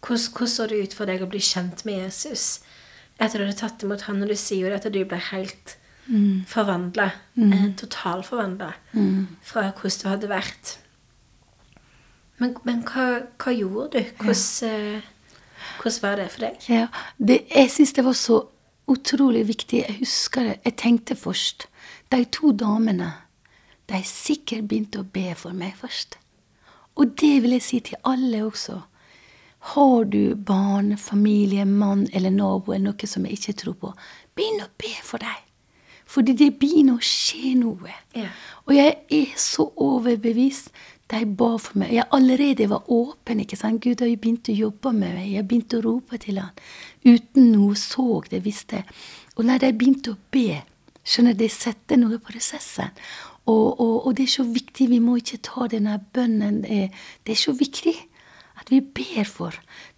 [0.00, 2.60] hvordan, hvordan, så det ut for deg å bli kjent med Jesus
[3.20, 5.74] etter at du hadde tatt imot han, og du sier jo at du ble helt
[6.08, 6.46] mm.
[6.48, 7.10] forvandla.
[7.36, 7.50] Mm.
[7.52, 9.26] Eh, Totalforvandla mm.
[9.44, 10.76] fra hvordan du hadde vært.
[12.40, 14.14] Men, men hva, hva, gjorde du?
[14.22, 15.00] Hvordan ja.
[15.80, 16.64] Hvordan var det for deg?
[16.68, 16.86] Ja,
[17.18, 18.38] det, jeg syns det var så
[18.90, 19.82] utrolig viktig.
[19.84, 20.56] Jeg husker det.
[20.64, 21.68] Jeg tenkte først
[22.10, 23.12] De to damene
[23.90, 26.16] de sikkert begynte å be for meg først.
[26.98, 28.80] Og det vil jeg si til alle også.
[29.60, 33.92] Har du barn, familie, mann eller nabo eller noe som jeg ikke tror på,
[34.34, 35.46] begynn å be for deg.
[36.10, 37.92] Fordi det begynner å skje noe.
[38.16, 38.32] Ja.
[38.66, 40.72] Og jeg er så overbevist
[41.10, 41.92] de ba for meg.
[41.94, 43.40] Jeg allerede var åpen.
[43.40, 43.82] ikke sant?
[43.82, 45.30] Gud har jo begynt å jobbe med meg.
[45.34, 46.50] Jeg begynte å rope til han.
[47.04, 48.98] Uten noe så det, visste jeg.
[49.36, 50.62] Og når de begynte å be,
[51.04, 52.90] skjønner de setter noe på prosessen.
[53.46, 54.86] Og, og, og, det er så viktig.
[54.90, 56.60] Vi må ikke ta denne bønnen.
[56.62, 57.96] Det er, så viktig
[58.70, 59.56] vi ber for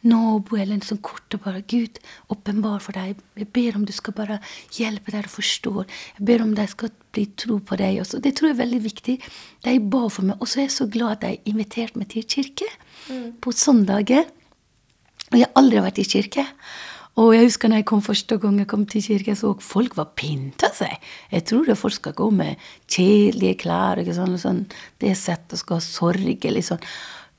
[0.08, 1.98] nabo eller en sånn kort og bare Gud,
[2.32, 3.20] åpenbar for deg.
[3.38, 4.38] Jeg ber om du skal bare
[4.72, 5.74] hjelpe deg å forstå.
[6.18, 8.22] Jeg ber om de skal bli tro på deg også.
[8.24, 9.18] Det tror jeg er veldig viktig.
[9.66, 10.40] De ba for meg.
[10.40, 12.70] Og så er jeg så glad at de inviterte meg til kirke
[13.10, 13.28] mm.
[13.44, 14.24] på søndager.
[15.30, 16.46] Og jeg har aldri vært i kirke.
[17.20, 20.14] Og jeg husker når jeg kom første gang jeg kom til kirke, så folk var
[20.16, 20.94] pynta seg.
[21.28, 24.00] Jeg tror det folk skal gå med kjedelige klær.
[24.00, 24.62] ikke sånn, sånn,
[24.98, 26.78] Det settet skal eller liksom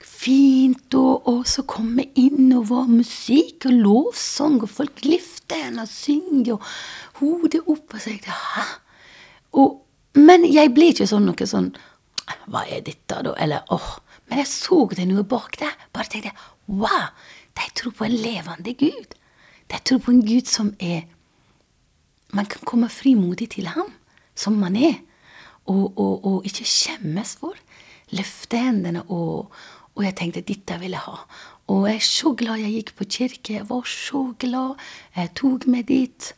[0.04, 5.86] fint, og, og så komme inn, og var musikk og lovsang, og folk løfter henne
[5.86, 8.68] og synger, og hodet opp, og så tenkte hæ?
[10.14, 11.72] Men jeg ble ikke sånn noe sånn
[12.47, 13.34] Hva er dette, da?
[13.41, 13.95] Eller åh.
[14.30, 15.74] Men jeg så det noe bak der.
[15.93, 16.32] Bare tenkte
[16.70, 17.10] wow,
[17.58, 19.18] de tror på en levende Gud.
[19.68, 21.04] De tror på en Gud som er
[22.34, 23.91] Man kan komme frimodig til ham
[24.36, 24.95] som man er,
[25.70, 27.54] og, og, og ikke skjemmes for
[28.14, 29.54] løfte hendene, og,
[29.94, 31.18] og jeg tenkte dette vil jeg ha.
[31.72, 33.54] Og jeg er så glad jeg gikk på kirke.
[33.60, 34.82] Jeg var så glad.
[35.16, 36.34] Jeg tok meg dit.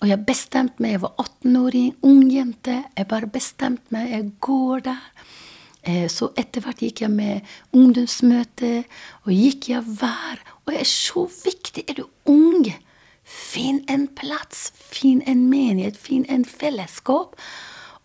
[0.00, 0.94] Og jeg bestemte meg.
[0.94, 2.78] Jeg var 18-åring, ung jente.
[2.96, 4.10] Jeg bare bestemte meg.
[4.14, 5.10] Jeg går der.
[5.82, 8.84] Eh, så etter hvert gikk jeg med ungdomsmøte,
[9.24, 10.40] og gikk jeg hver.
[10.64, 11.84] Og jeg er så viktig.
[11.88, 12.70] Er du ung?
[13.24, 14.70] Finn en plass.
[14.74, 15.98] Finn en menighet.
[15.98, 17.36] Finn en fellesskap.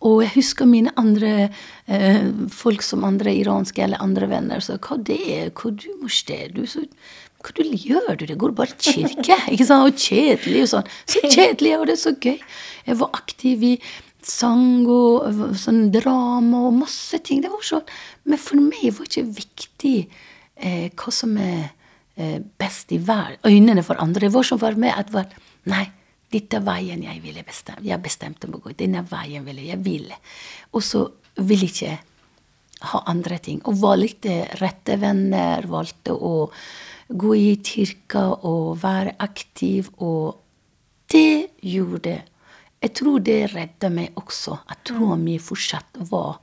[0.04, 1.48] Og jeg husker mine andre
[1.88, 6.10] eh, folk som andre iranske eller andre venner sa hva det er, hva du må
[6.52, 6.82] du så,
[7.40, 10.90] hva du gjør du, det går bare i kirke, ikke sant, og kjedelig og sånn.
[11.08, 12.38] Så kjedelig, og det er så gøy.
[12.86, 13.74] Jeg var aktiv i
[14.26, 17.42] sang og sånn drama og masse ting.
[17.44, 17.86] Det var sånn.
[18.26, 21.70] Men for meg var det ikke viktig eh, hva som er
[22.16, 24.26] eh, best i verden, øynene for andre.
[24.26, 25.30] Det var som for meg at var,
[25.66, 25.88] Nei,
[26.36, 27.86] dette er veien jeg ville bestemme.
[27.86, 28.74] Jeg bestemte meg gå.
[28.76, 30.18] Denne veien ville jeg ville.
[30.72, 31.06] Og så
[31.40, 31.96] ville jeg ikke
[32.92, 33.62] ha andre ting.
[33.64, 36.48] Og valgte rette venner, valgte å
[37.08, 39.90] gå i kirka og være aktiv.
[39.98, 40.36] Og
[41.12, 42.22] det gjorde
[42.76, 44.58] Jeg tror det redda meg også.
[44.68, 46.36] At troa mi fortsatt var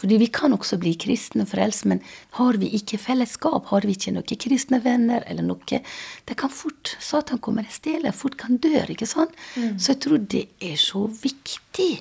[0.00, 2.00] fordi vi kan også bli kristne frelst, men
[2.38, 5.80] har vi ikke fellesskap, har vi ikke noen kristne venner eller noe
[6.24, 9.36] Det kan fort Satan kommer og stjeler, fort kan dø, ikke sant?
[9.56, 9.76] Mm.
[9.78, 11.92] Så jeg tror det er så viktig.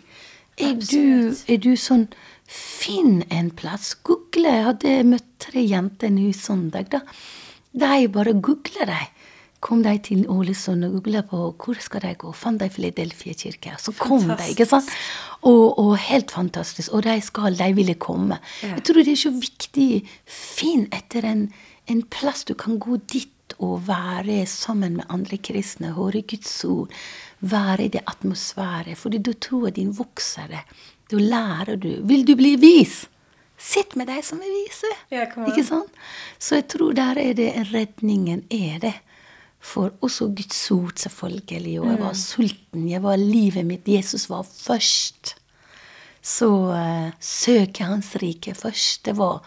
[0.59, 2.09] Er du, er du, sånn
[2.49, 3.93] Finn en plass.
[4.03, 4.49] Google.
[4.49, 7.03] Jeg hadde møtt tre jenter nå søndag, da.
[7.77, 9.18] De bare googler dem
[9.60, 12.32] kom de til Ålesund og googla på hvor skal de gå.
[12.36, 13.76] Fant de Filadelfia kirke.
[13.80, 14.45] Så kom fantastisk.
[14.45, 14.93] de, ikke sant?
[15.41, 16.93] Og, og, helt fantastisk.
[16.93, 18.39] Og de skal, de ville komme.
[18.64, 18.76] Ja.
[18.78, 19.89] Jeg tror det er så viktig.
[20.26, 21.49] Finn etter en,
[21.91, 26.91] en, plass du kan gå dit og være sammen med andre kristne, høre Guds ord,
[27.41, 28.97] være i det atmosfæret.
[28.97, 30.64] For da tror din vokser det.
[31.12, 31.95] Da lærer du.
[32.07, 33.07] Vil du bli vis?
[33.60, 34.89] Sitt med de som er vise.
[35.12, 35.91] Ja, ikke sant?
[36.39, 38.93] Så jeg tror der er det redningen er det.
[39.60, 41.80] For også Guds ord, selvfølgelig.
[41.82, 42.22] Og jeg var mm.
[42.22, 42.89] sulten.
[42.89, 43.88] Jeg var livet mitt.
[43.88, 45.36] Jesus var først.
[46.22, 49.05] Så uh, søke Hans rike først.
[49.05, 49.43] Det var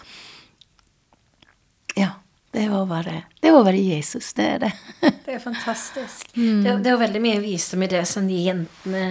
[1.96, 2.10] Ja.
[2.52, 4.32] Det var bare, det var bare Jesus.
[4.32, 4.72] Det er det.
[5.24, 6.36] det er fantastisk.
[6.36, 6.64] Mm.
[6.64, 9.04] Det, det er veldig mye visdom i det som de jentene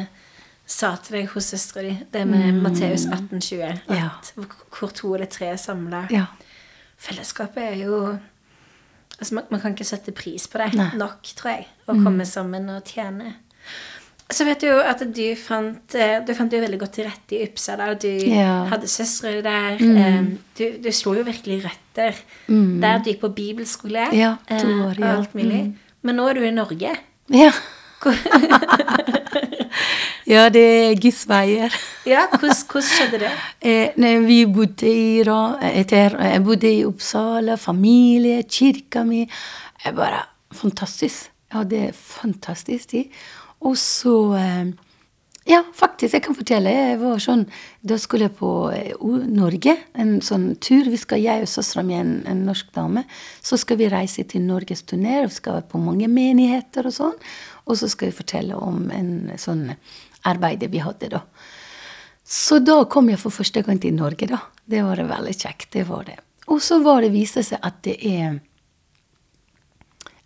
[0.69, 1.95] sa til deg hos søstera di.
[2.13, 2.59] Det med mm.
[2.61, 3.79] Matteus 18,20.
[3.89, 4.11] Ja.
[4.77, 6.03] Hvor to eller tre er samla.
[6.13, 6.27] Ja.
[7.01, 7.97] Fellesskapet er jo
[9.21, 10.89] Altså, man, man, kan ikke sette pris på det Nei.
[10.97, 12.05] nok, tror jeg, å mm.
[12.07, 13.35] komme sammen og tjene.
[14.31, 17.35] Så vet du jo at du fant eh, Du fant jo veldig godt til rette
[17.35, 18.63] i Uppsala, du ja.
[18.71, 19.77] hadde søstre der.
[19.77, 20.31] Mm.
[20.57, 22.17] Du, du, slo jo virkelig røtter
[22.47, 22.79] mm.
[22.81, 23.03] der.
[23.03, 25.03] Du gikk på bibelskole ja, eh, år, ja.
[25.03, 25.65] og alt mulig.
[25.67, 25.95] Mm.
[26.07, 26.95] Men nå er du i Norge.
[27.35, 27.53] Ja.
[30.31, 31.73] Ja, det er Gisveier.
[32.07, 33.31] ja, hvordan, skjedde det?
[33.67, 39.25] Eh, vi bodde i, etter, jeg bodde i Uppsala, familie, kirka mi.
[39.83, 40.21] Jeg bare,
[40.55, 41.27] Fantastisk.
[41.51, 43.19] Jeg hadde fantastisk tid.
[43.59, 44.71] Og så eh,
[45.49, 46.69] Ja, faktisk, jeg kan fortelle.
[46.69, 47.43] Jeg var sånn,
[47.83, 48.93] Da skulle jeg på eh,
[49.27, 50.87] Norge, en sånn tur.
[50.87, 53.03] Vi skal, Jeg og søstera mi, en, en norsk dame,
[53.41, 55.25] så skal vi reise til Norges turné.
[55.25, 57.19] Vi skal være på mange menigheter og sånn.
[57.67, 59.67] Og så skal vi fortelle om en sånn
[60.27, 61.21] arbeidet vi hadde, da.
[62.23, 64.39] Så da kom jeg for første gang til Norge, da.
[64.65, 65.73] Det var veldig kjekt.
[65.73, 66.17] det var det.
[66.47, 68.39] Og så var det viste seg at det er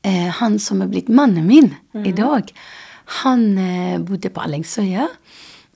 [0.04, 2.04] eh, han som er blitt mannen min mm.
[2.04, 2.16] i mhm.
[2.20, 2.52] dag.
[3.24, 5.08] Han eh, bodde på Allingsøya,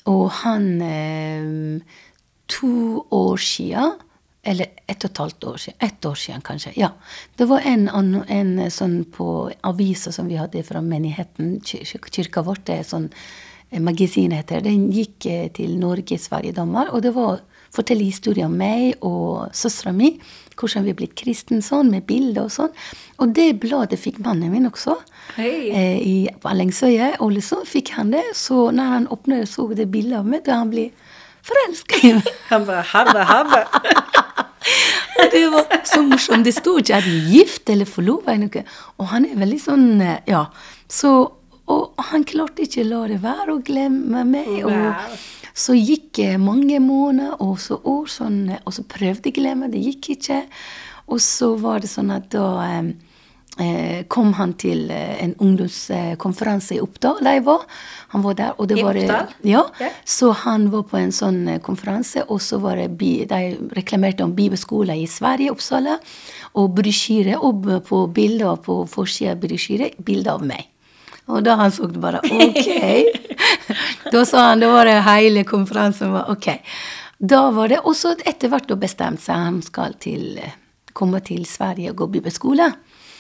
[0.06, 1.98] og han eh,
[2.50, 3.84] To år sia
[4.42, 5.76] eller ett og et halvt år siden.
[5.86, 6.72] Ett år siden, kanskje.
[6.82, 6.88] Ja.
[7.38, 7.86] Det var en,
[8.26, 12.64] en sånn på avisa som vi hadde fra menigheten, kirka vår.
[12.66, 13.18] det er sånn Eh,
[13.78, 16.94] magasin heter Den gikk eh, til Norge, Sverige, Danmark.
[16.94, 17.40] Og det var å
[17.74, 20.16] fortelle historier om meg og søstera mi.
[20.60, 22.74] Hvordan vi er blitt kristne sånn, med bilder og sånn.
[23.22, 24.98] Og det bladet fikk mannen min også.
[25.38, 25.70] Hey.
[25.70, 27.14] Eh, i, på Allingsøya.
[27.24, 28.26] Og liksom fikk han det.
[28.36, 32.28] Så når han åpnet og så det bildet av meg, da han ble meg.
[32.50, 33.62] Han bare habbe, habbe.
[35.34, 36.46] det var så morsomt.
[36.46, 38.36] Det sto ikke at de er gift eller forlova.
[39.00, 39.88] Og han er veldig sånn
[40.28, 40.44] Ja.
[40.90, 41.39] Så
[41.70, 44.50] og han klarte ikke å la det være å glemme meg.
[44.66, 45.20] Og
[45.54, 49.70] så gikk det mange måneder og så år, sånn, og så prøvde jeg å glemme,
[49.72, 50.42] det gikk ikke.
[51.10, 52.48] Og så var det sånn at da
[53.60, 57.66] eh, kom han til eh, en ungdomskonferanse i Oppdal, der jeg var.
[58.14, 59.36] Han var der, og det I var, Oppdal?
[59.50, 59.94] Ja, okay.
[60.06, 62.90] Så han var på en sånn eh, konferanse, og så var det
[63.30, 63.44] de
[63.78, 66.00] reklamerte om bibelskoler i Sverige, Uppsala,
[66.58, 70.70] og brosjyre, og på bilder på forsida av brosjyre, bilde av meg.
[71.30, 72.70] Og da han så det bare OK.
[74.14, 76.50] da sa han, da var det hele konferansen var OK.
[77.20, 80.40] da var det også etter hvert bestemt seg han skal til,
[80.94, 82.72] komme til Sverige og gå bibelskole.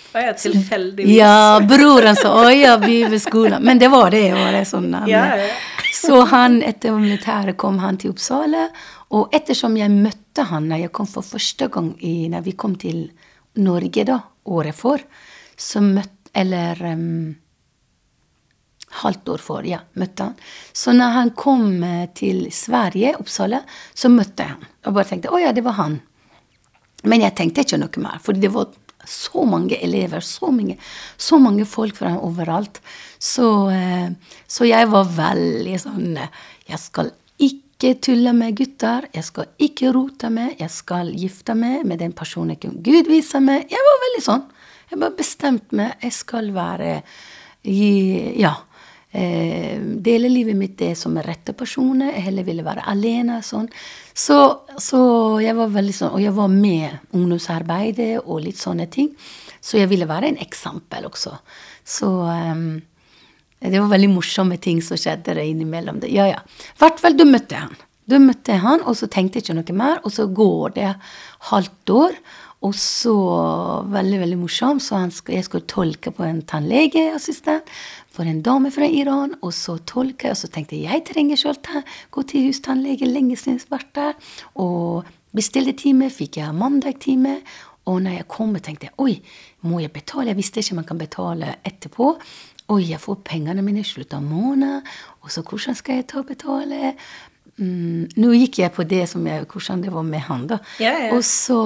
[0.10, 1.18] Å ja, tilfeldigvis.
[1.20, 3.60] Ja, broren sa 'Å ja, bibelskole'.
[3.62, 4.32] Men det var det.
[4.34, 5.49] Var det sånn, han, Ja, ja.
[5.93, 8.70] Så han, etter militæret kom han til Uppsala.
[9.12, 12.76] Og ettersom jeg møtte han når jeg kom for første gang i, når vi kom
[12.76, 13.12] til
[13.55, 15.03] Norge da, året for,
[15.57, 17.36] så møtte Eller um,
[18.90, 19.66] halvt år før.
[19.66, 20.36] ja, møtte han.
[20.74, 23.62] Så når han kom eh, til Sverige, Uppsala,
[23.94, 24.70] så møtte jeg han.
[24.86, 26.00] Og bare tenkte 'Å ja, det var han'.
[27.04, 28.68] Men jeg tenkte ikke noe mer, for det var
[29.08, 30.78] så mange elever, så mange,
[31.18, 32.82] så mange folk fra overalt.
[33.20, 34.10] Så, eh,
[34.48, 36.18] så jeg var veldig sånn
[36.70, 39.08] Jeg skal ikke tulle med gutter.
[39.14, 40.60] Jeg skal ikke rote med.
[40.60, 43.66] Jeg skal gifte meg med den personen Gud viser meg.
[43.72, 44.44] Jeg var veldig sånn.
[44.92, 45.96] Jeg bare bestemte meg.
[46.02, 47.02] Jeg skal være
[47.64, 48.56] i, Ja.
[49.12, 52.12] Eh, dele livet mitt det som er rette personer.
[52.14, 53.41] Jeg heller ville være alene.
[53.41, 53.70] sånn.
[54.14, 54.38] Så,
[54.78, 55.01] så
[55.41, 59.10] jeg var veldig sånn, Og jeg var med ungdomsarbeidet og litt sånne ting.
[59.62, 61.34] Så jeg ville være en eksempel også.
[61.84, 62.82] Så um,
[63.60, 65.99] det var veldig morsomme ting som skjedde innimellom.
[65.99, 66.14] det.
[66.14, 66.39] Ja, ja.
[66.39, 67.80] I hvert fall, da møtte jeg han.
[68.10, 69.99] Da møtte jeg han, og så tenkte jeg ikke noe mer.
[70.05, 70.93] Og så går det
[71.49, 72.22] halvt år,
[72.62, 73.16] og så
[73.89, 74.84] Veldig, veldig morsomt.
[74.84, 77.68] Så skal, jeg skulle tolke på en tannlegeassistent
[78.20, 79.38] for en dame fra Iran.
[79.39, 81.72] Og så tolke, og så tenkte jeg jeg trenger selv
[82.11, 84.13] gå til hustannlege lenge siden jeg vært der.
[84.59, 87.39] Og bestilte time, fikk jeg mandag-time.
[87.88, 89.15] Og når jeg kom, tenkte jeg oi,
[89.63, 90.34] må jeg betale?
[90.34, 92.11] Jeg visste ikke man kan betale etterpå.
[92.70, 94.84] Oi, jeg får pengene mine i slutten av måneden.
[95.24, 96.93] Og så hvordan skal jeg ta og betale?
[97.55, 100.59] Mm, nå gikk jeg på det som jeg, hvordan det var med han, da.
[100.84, 101.15] Ja, ja.
[101.15, 101.57] Og så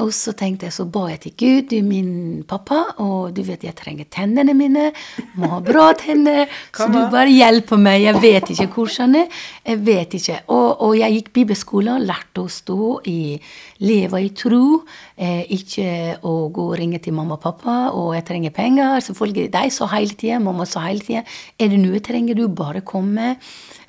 [0.00, 2.12] og så tenkte jeg, så ba jeg til Gud, du er min
[2.48, 4.90] pappa, og du vet jeg trenger tennene mine.
[5.38, 6.50] Må ha bra tenner.
[6.76, 8.04] så du bare hjelper meg.
[8.06, 10.38] Jeg vet ikke hvordan Jeg vet ikke.
[10.48, 13.20] Og, og jeg gikk bibelskole, lærte å stå i
[13.84, 14.82] Leve i tro.
[15.16, 19.00] Eh, ikke å gå og ringe til mamma og pappa, og jeg trenger penger.
[19.04, 19.50] Selvfølgelig.
[19.52, 21.24] De sa hele tida, mamma sa hele tida.
[21.58, 23.36] Er det noe trenger du, bare komme.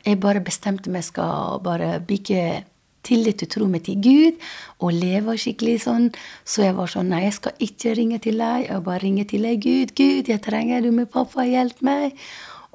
[0.05, 2.63] Jeg bare bestemte meg skal bare bygge
[3.07, 4.39] tillit og tro meg til Gud,
[4.81, 6.07] og leve skikkelig sånn.
[6.45, 9.47] Så jeg var sånn Nei, jeg skal ikke ringe til deg, jeg bare ringer til
[9.47, 9.61] deg.
[9.63, 12.17] Gud, Gud, jeg trenger du med pappa, hjelp meg.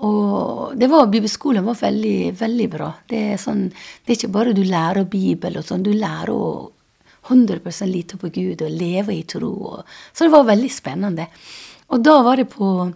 [0.07, 2.91] Og det var, Bibelskolen var veldig, veldig bra.
[3.09, 6.49] Det er, sånn, det er ikke bare du lærer Bibel, og sånn, du lærer å
[7.27, 9.51] 100 lite på Gud og leve i tro.
[9.73, 11.27] Og, så det var veldig spennende.
[11.91, 12.93] Og da var det på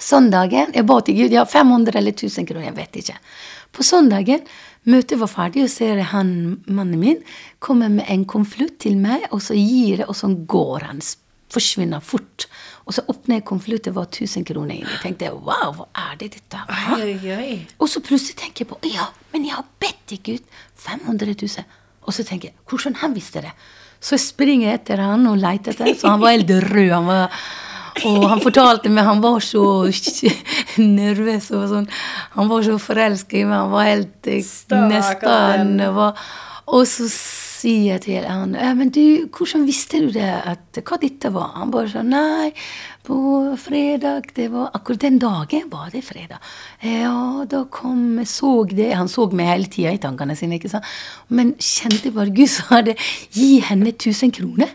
[0.00, 3.18] søndagen Jeg ba til Gud, ja, 500 eller 1000 kroner, jeg vet ikke.
[3.74, 4.42] På søndagen,
[4.90, 6.30] møtet var ferdig, og ser han,
[6.66, 7.20] mannen min
[7.64, 11.02] kommer med en konvolutt til meg, og så gir det, og så går han.
[11.54, 12.48] Forsvinner fort.
[12.84, 14.82] Og så åpner jeg konvoluttet, det var 1000 kroner.
[15.02, 16.60] Tenkte jeg, wow, hva er det dette?
[16.98, 17.54] Oi, oi.
[17.78, 21.80] Og så plutselig tenker jeg på ja, men jeg har bedt til Gud 500 000.
[22.04, 23.54] Og så tenker jeg hvordan han visste det?
[24.04, 26.90] Så jeg springer etter han og leter etter han, så han var helt rød.
[26.92, 27.38] Han var,
[28.02, 29.62] og han fortalte meg han var så
[30.78, 31.50] nervøs.
[31.54, 31.86] og sånn,
[32.34, 33.60] Han var så forelsket i meg.
[33.60, 34.42] Han var helt eh,
[34.90, 36.26] nesten var,
[36.66, 37.06] Og så
[37.64, 41.54] sier jeg til han men du, hvordan visste du det, at, hva dette var?
[41.60, 42.50] Han bare sånn Nei,
[43.06, 43.16] på
[43.60, 46.42] fredag det var Akkurat den dagen var det fredag.
[46.84, 50.88] Ja, da kom så det Han så meg hele tida i tankene sine, ikke sant?
[51.28, 52.98] men kjente bare Gud sa det.
[53.32, 54.72] Gi henne 1000 kroner.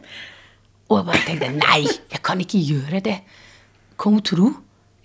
[0.89, 3.19] Og jeg bare tenkte nei, jeg kan ikke gjøre det.
[4.01, 4.49] Hun tro?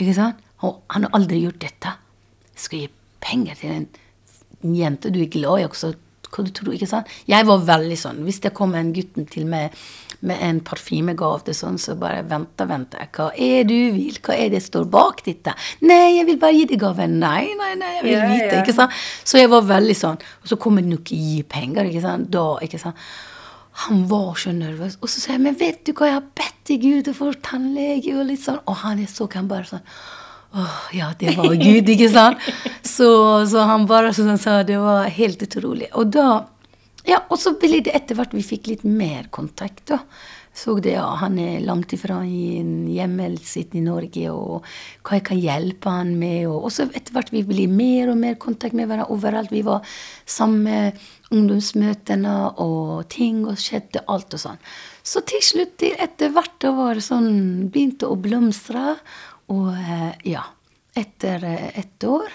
[0.01, 0.41] Ikke sant?
[0.65, 1.93] Og han har aldri gjort dette.
[2.55, 2.89] Jeg skal gi
[3.25, 3.87] penger til en
[4.75, 5.93] jente du er glad i også.
[6.35, 7.11] Hva du tror, ikke sant?
[7.31, 8.25] Jeg var veldig sånn.
[8.27, 9.77] Hvis det kom en gutten til meg
[10.25, 13.05] med en parfymegave, sånn, så bare venta, venta.
[13.15, 14.17] Hva er du vil?
[14.25, 15.55] Hva er det som står bak dette?
[15.85, 17.21] Nei, jeg vil bare gi deg gaven.
[17.23, 18.51] Nei, nei, nei, jeg vil vite.
[18.57, 18.65] ja.
[18.65, 18.97] ikke sant?
[19.23, 20.19] Så jeg var veldig sånn.
[20.43, 22.33] Og så kommer det ikke gi penger, ikke sant?
[22.35, 23.07] Da, ikke sant?
[23.85, 24.99] Han var så nervøs.
[25.03, 28.15] Og så sa jeg, men vet du hva, jeg har bedt til Gud for tannlege
[28.15, 28.61] og litt sånn.
[28.71, 29.89] Og han så han bare sånn
[30.55, 32.39] Åh, ja, det var Gud, ikke sant?
[32.95, 33.09] Så,
[33.51, 35.89] så han bare sånn sa det var helt utrolig.
[35.99, 36.45] Og da
[37.09, 39.99] Ja, og så ble det etter hvert vi fikk litt mer kontakt, da.
[40.55, 44.63] Så det, ja, han er langt ifra hjemmet sitt i Norge, og
[45.03, 46.47] hva jeg kan hjelpe han med.
[46.47, 49.51] Og, så etter hvert vi blir mer og mer kontakt med hverandre overalt.
[49.51, 49.83] Vi var
[50.31, 50.93] samme
[51.35, 54.63] ungdomsmøtene, og ting og skjedde alt og sånn.
[55.03, 57.33] Så til slutt, etter hvert, da var sånn
[57.75, 58.95] Begynte å blomstre.
[59.51, 60.47] Og eh, ja,
[60.95, 62.31] etter eh, ett år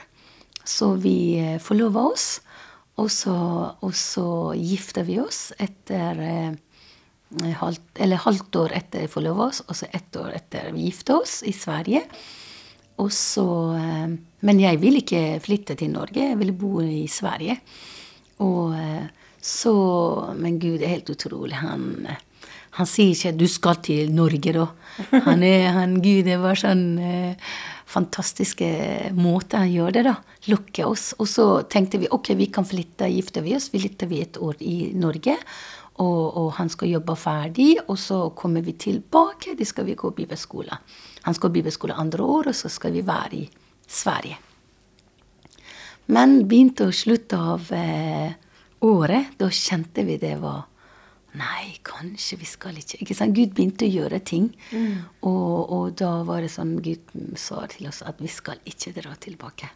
[0.70, 2.42] så vi eh, forlova oss.
[3.00, 3.34] Og så,
[3.80, 6.20] og så gifta vi oss etter
[7.60, 11.42] halvt, Eller halvt år etter forlova oss, og så ett år etter vi gifta oss
[11.44, 12.04] i Sverige.
[13.00, 14.08] Og så, eh,
[14.42, 17.60] men jeg ville ikke flytte til Norge, jeg ville bo i Sverige.
[18.44, 19.08] Og eh,
[19.42, 21.56] så Men Gud er helt utrolig.
[21.56, 22.08] Han,
[22.72, 24.68] han sier ikke 'du skal til Norge', da.
[25.24, 27.36] Han er, han, Gud det var sånn eh,
[27.88, 30.16] fantastiske måter han gjør det, da.
[30.52, 31.14] Lukke oss.
[31.20, 33.72] Og så tenkte vi ok, vi kan flytte, gifte vi oss.
[33.74, 35.38] Vi flytter vi et år i Norge.
[36.00, 39.58] Og, og, han skal jobbe ferdig, og så kommer vi tilbake.
[39.60, 40.78] Da skal vi gå bibelskole.
[41.26, 43.50] Han skal bibelskole andre år, og så skal vi være i
[43.88, 44.38] Sverige.
[46.10, 48.32] Men begynte å slutte av eh,
[48.88, 50.66] året, da kjente vi det var
[51.38, 53.36] Nei, kanskje vi skal ikke ikke sant?
[53.38, 54.48] Gud begynte å gjøre ting.
[54.74, 54.96] Mm.
[55.30, 59.14] Og, og, da var det sånn Gud sa til oss at vi skal ikke dra
[59.22, 59.70] tilbake.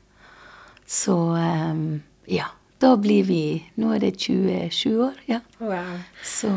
[0.90, 2.50] Så um, ja.
[2.84, 3.44] Da blir vi
[3.80, 5.38] Nå er det 27 år, ja.
[5.64, 6.02] Wow.
[6.24, 6.50] Så,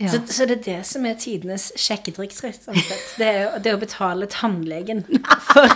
[0.00, 0.08] ja.
[0.08, 3.10] Så, så, det er det som er tidenes sjekketriks, rett og slett.
[3.20, 5.02] Det er, det er å betale tannlegen
[5.50, 5.68] for,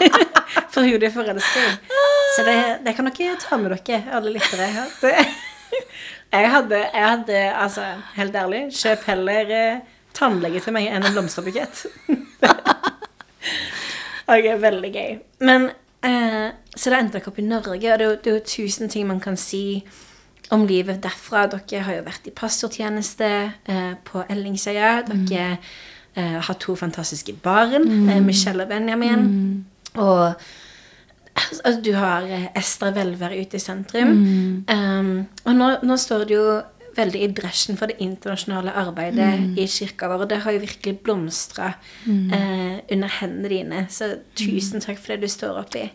[0.73, 1.75] for hun du er forelska i.
[2.37, 2.57] Så det,
[2.87, 4.71] det, kan dere ta med dere, alle lyttere.
[6.33, 7.85] Jeg hadde, jeg hadde, altså,
[8.17, 9.85] helt ærlig, kjøp heller eh,
[10.17, 11.85] tannlege til meg enn en blomsterbukett.
[14.35, 15.15] ok, veldig gøy.
[15.45, 15.71] Men
[16.05, 18.47] eh, Så det endte dere opp i Norge, og det er, jo, det er jo
[18.47, 19.83] tusen ting man kan si
[20.55, 21.47] om livet derfra.
[21.51, 23.29] Dere har jo vært i pastortjeneste
[23.69, 25.03] eh, på Ellingsøya.
[25.09, 26.39] Dere mm.
[26.49, 28.25] har to fantastiske barn, mm.
[28.27, 29.27] Michelle og Benjamin.
[29.27, 30.01] Mm.
[30.03, 30.33] Og
[31.65, 32.27] Altså, du har
[32.57, 34.09] Estra Velvære ute i sentrum.
[34.09, 34.65] Mm.
[34.75, 36.47] Um, og nå, nå, står det jo
[36.99, 39.53] veldig i bresjen for det internasjonale arbeidet mm.
[39.59, 40.25] i kirka vår.
[40.25, 41.73] Og det har jo virkelig blomstra
[42.05, 42.35] mm.
[42.35, 43.87] eh, under hendene dine.
[43.93, 45.87] Så tusen takk for det du står oppi.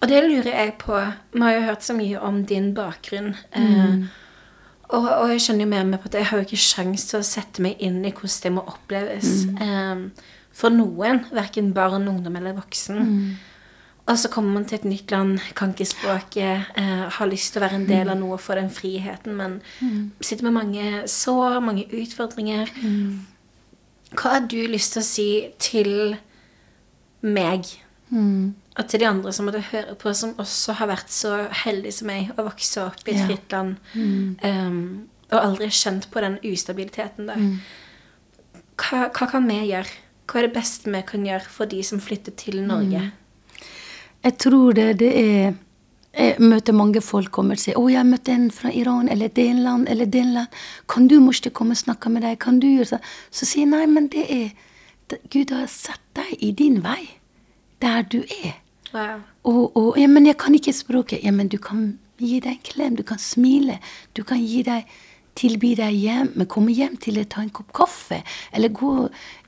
[0.00, 0.98] Og det lurer jeg på
[1.32, 3.32] Vi har jo hørt så mye om din bakgrunn.
[3.56, 4.04] Uh,
[4.90, 7.22] og, og, jeg skjønner jo mer med på at jeg har jo ikke sjans til
[7.22, 9.32] å sette meg inn i hvordan det må oppleves
[9.64, 11.24] Eh, for noen.
[11.34, 13.00] Verken barn, ungdom eller voksen.
[14.04, 17.62] Og så kommer man til et nytt land, kan ikke språket, eh, har lyst til
[17.62, 20.10] å være en del av noe for den friheten, men mm.
[20.20, 22.68] sitter med mange sår, mange utfordringer.
[22.82, 23.24] Mm.
[24.12, 25.94] Hva har du lyst til å si til
[27.24, 27.72] meg,
[28.10, 28.52] mm.
[28.76, 31.32] og til de andre som måtte høre på, som også har vært så
[31.64, 33.26] heldige som meg å vokse opp i et ja.
[33.30, 33.80] fritt land,
[34.44, 34.78] um,
[35.32, 37.40] og aldri kjent på den ustabiliteten der?
[37.40, 38.62] Mm.
[38.76, 40.00] Hva, hva, kan vi gjøre?
[40.28, 43.08] Hva er det beste vi kan gjøre for de som flytter til Norge?
[44.24, 45.54] Jeg tror det, det er
[46.14, 49.48] Jeg møter mange folk kommer og sier 'Å, jeg møtte en fra Iran eller det
[49.54, 50.46] land eller det land.
[50.88, 52.38] Kan du måske komme og snakke med deg?
[52.38, 54.52] Kan du gjøre sånn?' Så sier jeg nei, men det er
[55.30, 57.18] Gud har satt deg i din vei.
[57.82, 58.54] Der du er.
[58.94, 59.20] Wow.
[59.44, 61.24] Og, og, ja, men jeg kan ikke språket.
[61.24, 62.96] Ja, men du kan gi deg en klem.
[62.96, 63.80] Du kan smile.
[64.16, 64.86] Du kan gi deg
[65.34, 68.20] tilby deg hjem, men komme hjem til deg, ta en kopp kaffe,
[68.54, 68.92] eller gå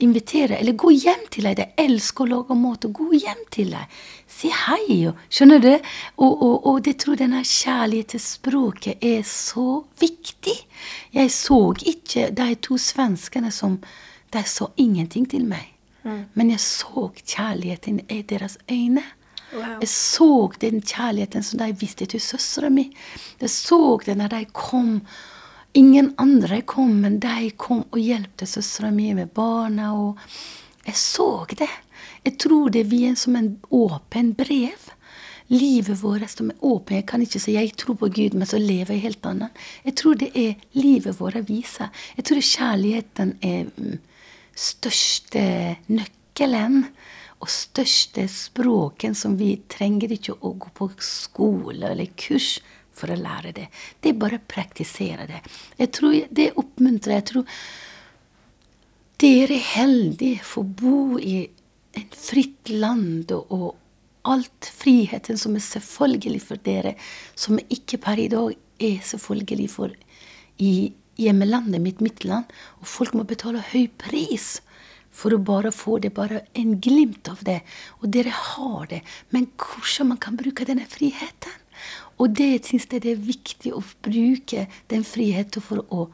[0.05, 1.61] invitere, eller gå hjem til deg.
[1.61, 4.01] De elsker å lage mat, og gå hjem til deg.
[4.37, 5.72] Si hei, og, skjønner du?
[6.16, 10.57] Og, og, og det tror denne kjærligheten til språket er så viktig.
[11.14, 13.80] Jeg så ikke de to svenskene som
[14.34, 15.68] De så ingenting til meg.
[16.03, 16.24] Mm.
[16.34, 19.05] Men jeg så kjærligheten i deres øyne.
[19.53, 19.78] Wow.
[19.80, 22.89] Jeg så den kjærligheten som de viste til søstera mi.
[23.41, 25.01] Jeg så det når de kom
[25.77, 29.91] Ingen andre kom, men de kom og hjalp søstera mi med barna.
[29.93, 30.16] og
[30.87, 31.68] Jeg så det.
[32.24, 34.87] Jeg tror det vi er som en åpen brev.
[35.53, 36.97] Livet vårt som er åpent.
[36.97, 39.61] Jeg kan ikke si jeg tror på Gud, men så lever jeg helt annet.
[39.85, 41.93] Jeg tror det er livet vårt viser.
[42.16, 43.99] Jeg tror kjærligheten er mm,
[44.57, 45.45] største
[45.93, 46.87] nøkkelen
[47.37, 52.57] og største språken som vi trenger ikke å gå på skole eller kurs
[52.97, 53.66] for å lære det.
[54.01, 55.42] Det er bare å praktisere det.
[55.78, 57.18] Jeg tror Det oppmuntrer.
[57.20, 57.44] Jeg tror
[59.16, 61.47] dere er heldige for å bo i
[61.97, 63.74] et fritt land og
[64.26, 66.97] alt friheten som er selvfølgelig for dere,
[67.38, 69.94] som ikke per i dag er selvfølgelig for
[70.61, 72.51] i hjemmelandet mitt, mitt land.
[72.82, 74.59] Og folk må betale høy pris
[75.16, 77.62] for å bare få det, bare en glimt av det.
[78.03, 79.01] Og dere har det.
[79.32, 81.62] Men hvordan man kan bruke denne friheten?
[82.16, 86.08] Og det syns jeg det er viktig å bruke den friheten for å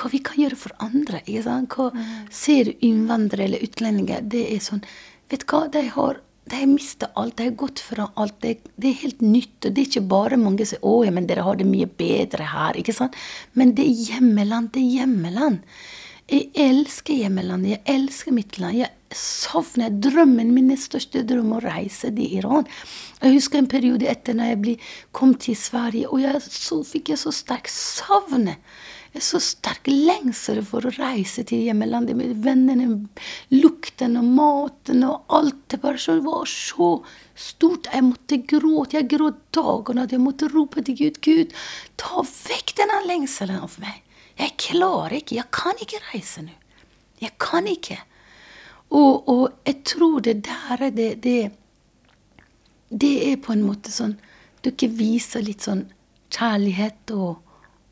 [0.00, 1.20] Hva vi kan gjøre for andre.
[1.26, 1.74] ikke sant?
[1.74, 2.26] Hva mm.
[2.32, 4.84] Ser du innvandrere eller utlendinger, det er sånn
[5.30, 7.36] Vet du hva, de har de har mista alt.
[7.36, 8.40] De har gått fra alt.
[8.42, 9.58] Det, det, er helt nytt.
[9.62, 12.48] Og det er ikke bare mange som 'Å, ja, men dere har det mye bedre
[12.54, 12.78] her'.
[12.80, 13.14] ikke sant?
[13.54, 14.72] Men det er hjemmeland.
[14.74, 15.60] Det er hjemmeland.
[16.30, 18.78] Jeg elsker hjemlandet, Jeg elsker mitt land.
[18.78, 22.68] Jeg savner drømmen min største drøm å reise til Iran.
[23.20, 24.78] Jeg husker en periode etter når jeg
[25.12, 28.52] kom til Sverige, og jeg, så fikk jeg så sterk savn
[29.18, 33.08] så sterk lengsel for å reise til hjemlandet med vennene,
[33.50, 35.64] lukten og maten og alt.
[35.66, 36.92] Det bare var så
[37.34, 37.90] stort.
[37.90, 39.00] Jeg måtte gråte.
[39.00, 40.06] Jeg gråt dagene.
[40.06, 41.18] Jeg måtte rope til Gud.
[41.26, 41.58] Gud,
[41.98, 43.98] ta vekk denne lengselen av meg.
[44.40, 45.36] Jeg klarer ikke.
[45.36, 46.56] Jeg kan ikke reise nå.
[47.20, 47.98] Jeg kan ikke.
[48.96, 51.50] Og, og jeg tror det der er det, det
[52.90, 54.16] Det er på en måte sånn
[54.64, 55.84] Dere viser litt sånn
[56.34, 57.38] kjærlighet og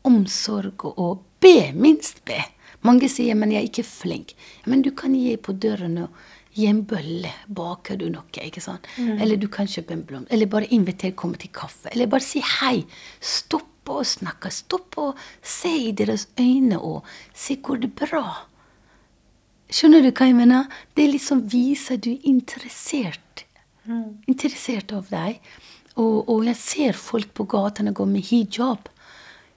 [0.05, 1.71] omsorg og, og be.
[1.73, 2.37] Minst be.
[2.81, 4.35] Mange sier 'men jeg er ikke flink'.
[4.65, 6.09] Men du kan gi på døren og
[6.53, 7.31] gi en bølle.
[7.47, 8.23] Baker du noe?
[8.41, 8.87] ikke sant?
[8.97, 10.31] Eller du kan kjøpe en blomst.
[10.31, 11.89] Eller bare invitere komme til kaffe.
[11.91, 12.85] Eller bare si hei.
[13.19, 14.51] Stopp å snakke.
[14.53, 15.07] Stopp å
[15.41, 18.25] se i deres øyne og se hvor det er bra.
[19.69, 20.69] Skjønner du hva jeg mener?
[20.97, 23.45] Det liksom viser du er interessert.
[24.29, 25.41] Interessert av deg.
[25.99, 28.89] Og, og jeg ser folk på gatene gå med hijab.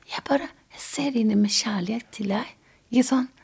[0.08, 2.52] Jeg bare jeg ser inne med kjærlighet til deg.
[2.92, 3.42] Ikke sant?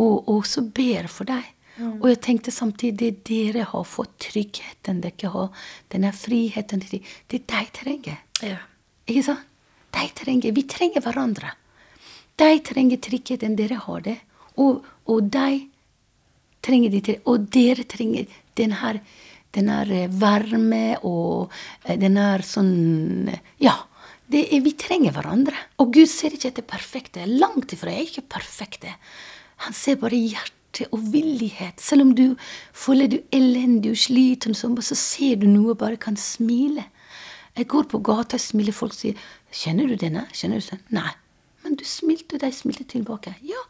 [0.00, 1.44] Og, og så ber for deg.
[1.80, 5.62] Og jeg tenkte samtidig det dere har fått tryggheten dere har,
[5.92, 8.18] denne friheten Det det er deg trenger.
[8.44, 8.58] Ja.
[9.06, 9.46] Ikke sant?
[9.90, 11.52] De trenger, Vi trenger hverandre.
[12.36, 14.16] De trenger tryggheten, dere har det.
[14.56, 15.66] Og, og de
[16.64, 18.26] trenger det, og dere trenger
[18.56, 19.00] den her,
[19.56, 21.52] den her eh, varme og
[21.84, 23.30] eh, den her sånn
[23.60, 23.76] Ja.
[24.30, 25.58] Det er, vi trenger hverandre.
[25.82, 27.24] Og Gud ser ikke etter perfekte.
[27.26, 27.90] Langt ifra.
[27.90, 28.92] Jeg er ikke perfekte.
[29.64, 31.82] Han ser bare hjerte og villighet.
[31.82, 32.36] Selv om du
[32.70, 36.86] føler du elendig og sliten, så ser du noe og bare kan smile.
[37.56, 38.72] Jeg går på gata og smiler.
[38.72, 39.14] Folk sier
[39.52, 40.80] 'Kjenner du denne?' Kjenner du den?
[40.90, 41.10] Nei.
[41.64, 43.34] Men du smilte, og de smilte tilbake.
[43.42, 43.60] Ja,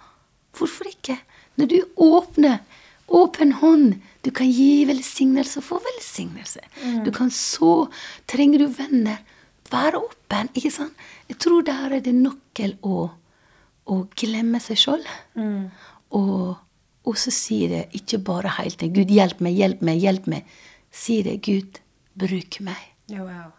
[0.57, 1.19] hvorfor ikke?
[1.57, 2.61] Når du åpner
[3.09, 6.61] åpen hånd, du kan gi velsignelse og få velsignelse.
[7.05, 7.89] Du kan så
[8.27, 9.19] Trenger du venner?
[9.71, 10.95] Vær åpen, ikke sant?
[11.29, 13.11] Jeg tror der er det nøkkel å,
[13.87, 15.05] å glemme seg sjøl.
[16.11, 16.57] Og,
[17.07, 20.45] og så si det ikke bare helt til 'Gud, hjelp meg, hjelp meg, hjelp meg'.
[20.91, 21.79] Si det 'Gud,
[22.19, 22.87] bruk meg'.
[23.11, 23.51] Ja, wow.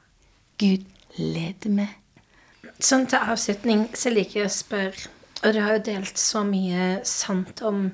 [0.61, 0.85] Gud,
[1.17, 1.95] led meg.
[2.81, 5.09] Sånn til avslutning så liker jeg å spørre
[5.41, 7.87] Og du har jo delt så mye sant om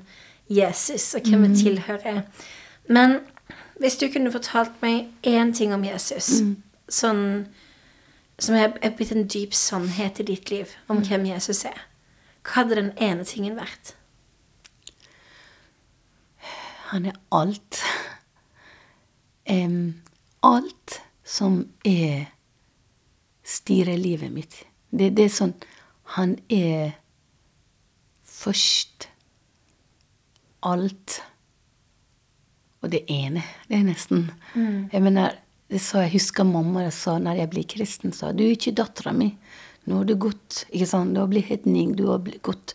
[0.52, 2.22] Jesus og hvem vi tilhører.
[2.92, 3.20] Men
[3.80, 6.42] hvis du kunne fortalt meg én ting om Jesus,
[6.92, 7.22] sånn,
[8.36, 11.86] som er, er blitt en dyp sannhet i ditt liv om hvem Jesus er,
[12.44, 13.94] hva hadde den ene tingen vært?
[16.92, 17.80] Han er alt.
[19.48, 20.02] Um,
[20.44, 22.28] alt som er
[23.48, 24.56] styrer livet mitt.
[24.90, 25.54] Det, det er sånn
[26.16, 26.94] Han er
[28.24, 29.08] først.
[30.64, 31.20] Alt.
[32.82, 33.42] Og det ene.
[33.68, 34.30] Det er nesten
[34.92, 35.36] Jeg mener,
[35.68, 39.12] det sa jeg husker mamma sa når jeg ble kristen, sa du er ikke dattera
[39.12, 39.32] mi.
[39.88, 41.14] Nå har du gått ikke sant?
[41.14, 41.94] Du har blitt hedning.
[41.96, 42.74] Du har blitt gått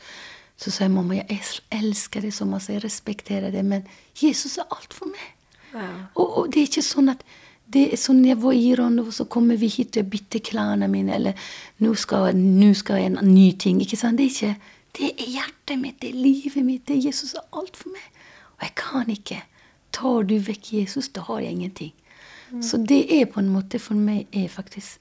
[0.57, 1.39] Så sa jeg mamma, jeg
[1.74, 3.82] elsker det så masse, jeg respekterer det, men
[4.15, 5.32] Jesus er alt for meg.
[5.74, 5.95] Wow.
[6.13, 7.26] Og, og det er ikke sånn at
[7.66, 10.88] det er sånn Jeg var i Iran, og så kommer vi hit og bytter klærne
[10.91, 11.34] mine, eller
[11.82, 13.82] nå skal, nå skal jeg en ny ting.
[13.82, 14.18] ikke sant?
[14.18, 17.64] Det er ikke Det er hjertet mitt, det er livet mitt, det er Jesus og
[17.64, 18.03] alt for meg.
[18.59, 19.39] Og jeg kan ikke.
[19.91, 21.93] Tar du vekk Jesus, da har jeg ingenting.
[22.61, 24.99] Så det er på en måte for meg er faktisk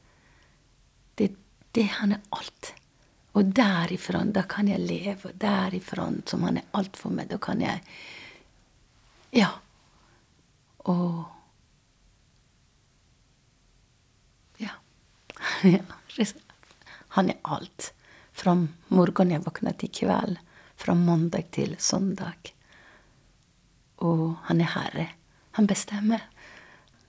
[1.20, 1.34] det,
[1.74, 2.72] det Han er alt.
[3.36, 5.28] Og derifra, da kan jeg leve.
[5.28, 7.80] Og derifra, som Han er alt for meg, da kan jeg
[9.32, 9.48] Ja.
[10.78, 11.24] Og
[14.60, 14.68] Ja.
[17.16, 17.93] Han er alt.
[18.32, 18.55] Fra
[18.88, 20.38] morgenen jeg våkner til kveld.
[20.80, 22.53] Fra mandag til søndag.
[24.03, 25.09] Og han er herre.
[25.59, 26.24] Han bestemmer.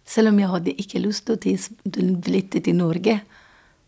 [0.05, 1.57] Selv om jeg hadde ikke lyst til å
[1.95, 3.21] flytte til Norge.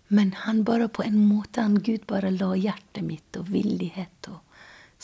[0.07, 4.44] Men han bare på en måte, han Gud bare la hjertet mitt og villighet og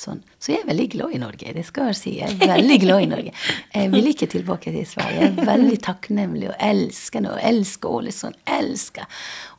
[0.01, 0.19] sånn.
[0.41, 2.13] Så jeg er veldig glad i Norge, det skal jeg si.
[2.17, 3.33] Jeg er veldig glad i Norge.
[3.75, 5.19] Jeg vil ikke tilbake til Sverige.
[5.21, 8.39] Jeg er veldig takknemlig og elsker og elsker Ålesund.
[8.57, 9.05] Elsker.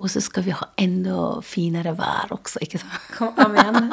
[0.03, 3.09] Og så skal vi ha enda finere vær også, ikke sant?
[3.17, 3.93] Kom, amen.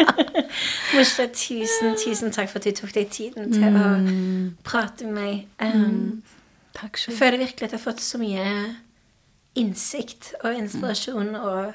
[0.94, 3.86] Moshe, tusen, tusen takk for at du tok deg tiden til å
[4.66, 5.44] prate med meg.
[5.60, 6.22] Um,
[6.76, 7.18] Takk Jeg selv.
[7.18, 8.46] føler virkelig at jeg har fått så mye
[9.56, 11.72] innsikt og inspirasjon, og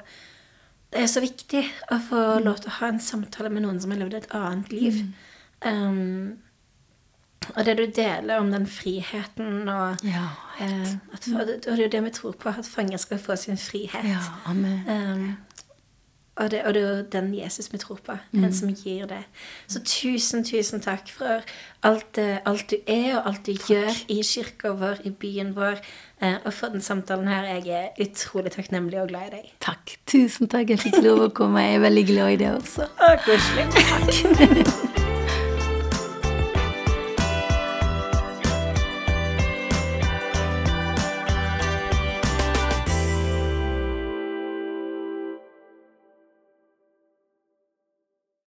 [0.92, 1.62] det er så viktig
[1.92, 4.72] å få lov til å ha en samtale med noen som har levd et annet
[4.72, 5.04] liv.
[5.64, 6.40] Um,
[7.56, 10.26] og det du deler om den friheten og Ja,
[10.60, 13.58] uh, at, Og det er jo det vi tror på, at fanger skal få sin
[13.58, 14.04] frihet.
[14.04, 14.84] Ja, amen.
[14.88, 15.52] Um,
[16.36, 18.16] og, det, og det er jo den Jesus vi tror på.
[18.32, 19.20] Den som gir det.
[19.68, 21.44] Så tusen, tusen takk for
[21.82, 25.82] alt, eh, alt du er, og alt du gjør i kirka vår, i byen vår.
[26.22, 27.48] Eh, Og for den samtalen her.
[27.50, 29.50] Jeg er utrolig takknemlig og glad i deg.
[29.64, 29.98] Takk.
[30.06, 31.66] Tusen takk, jeg fikk lov å komme.
[31.66, 32.88] Jeg er veldig glad i det også.
[32.96, 33.68] Å, koselig.
[33.76, 34.88] Takk.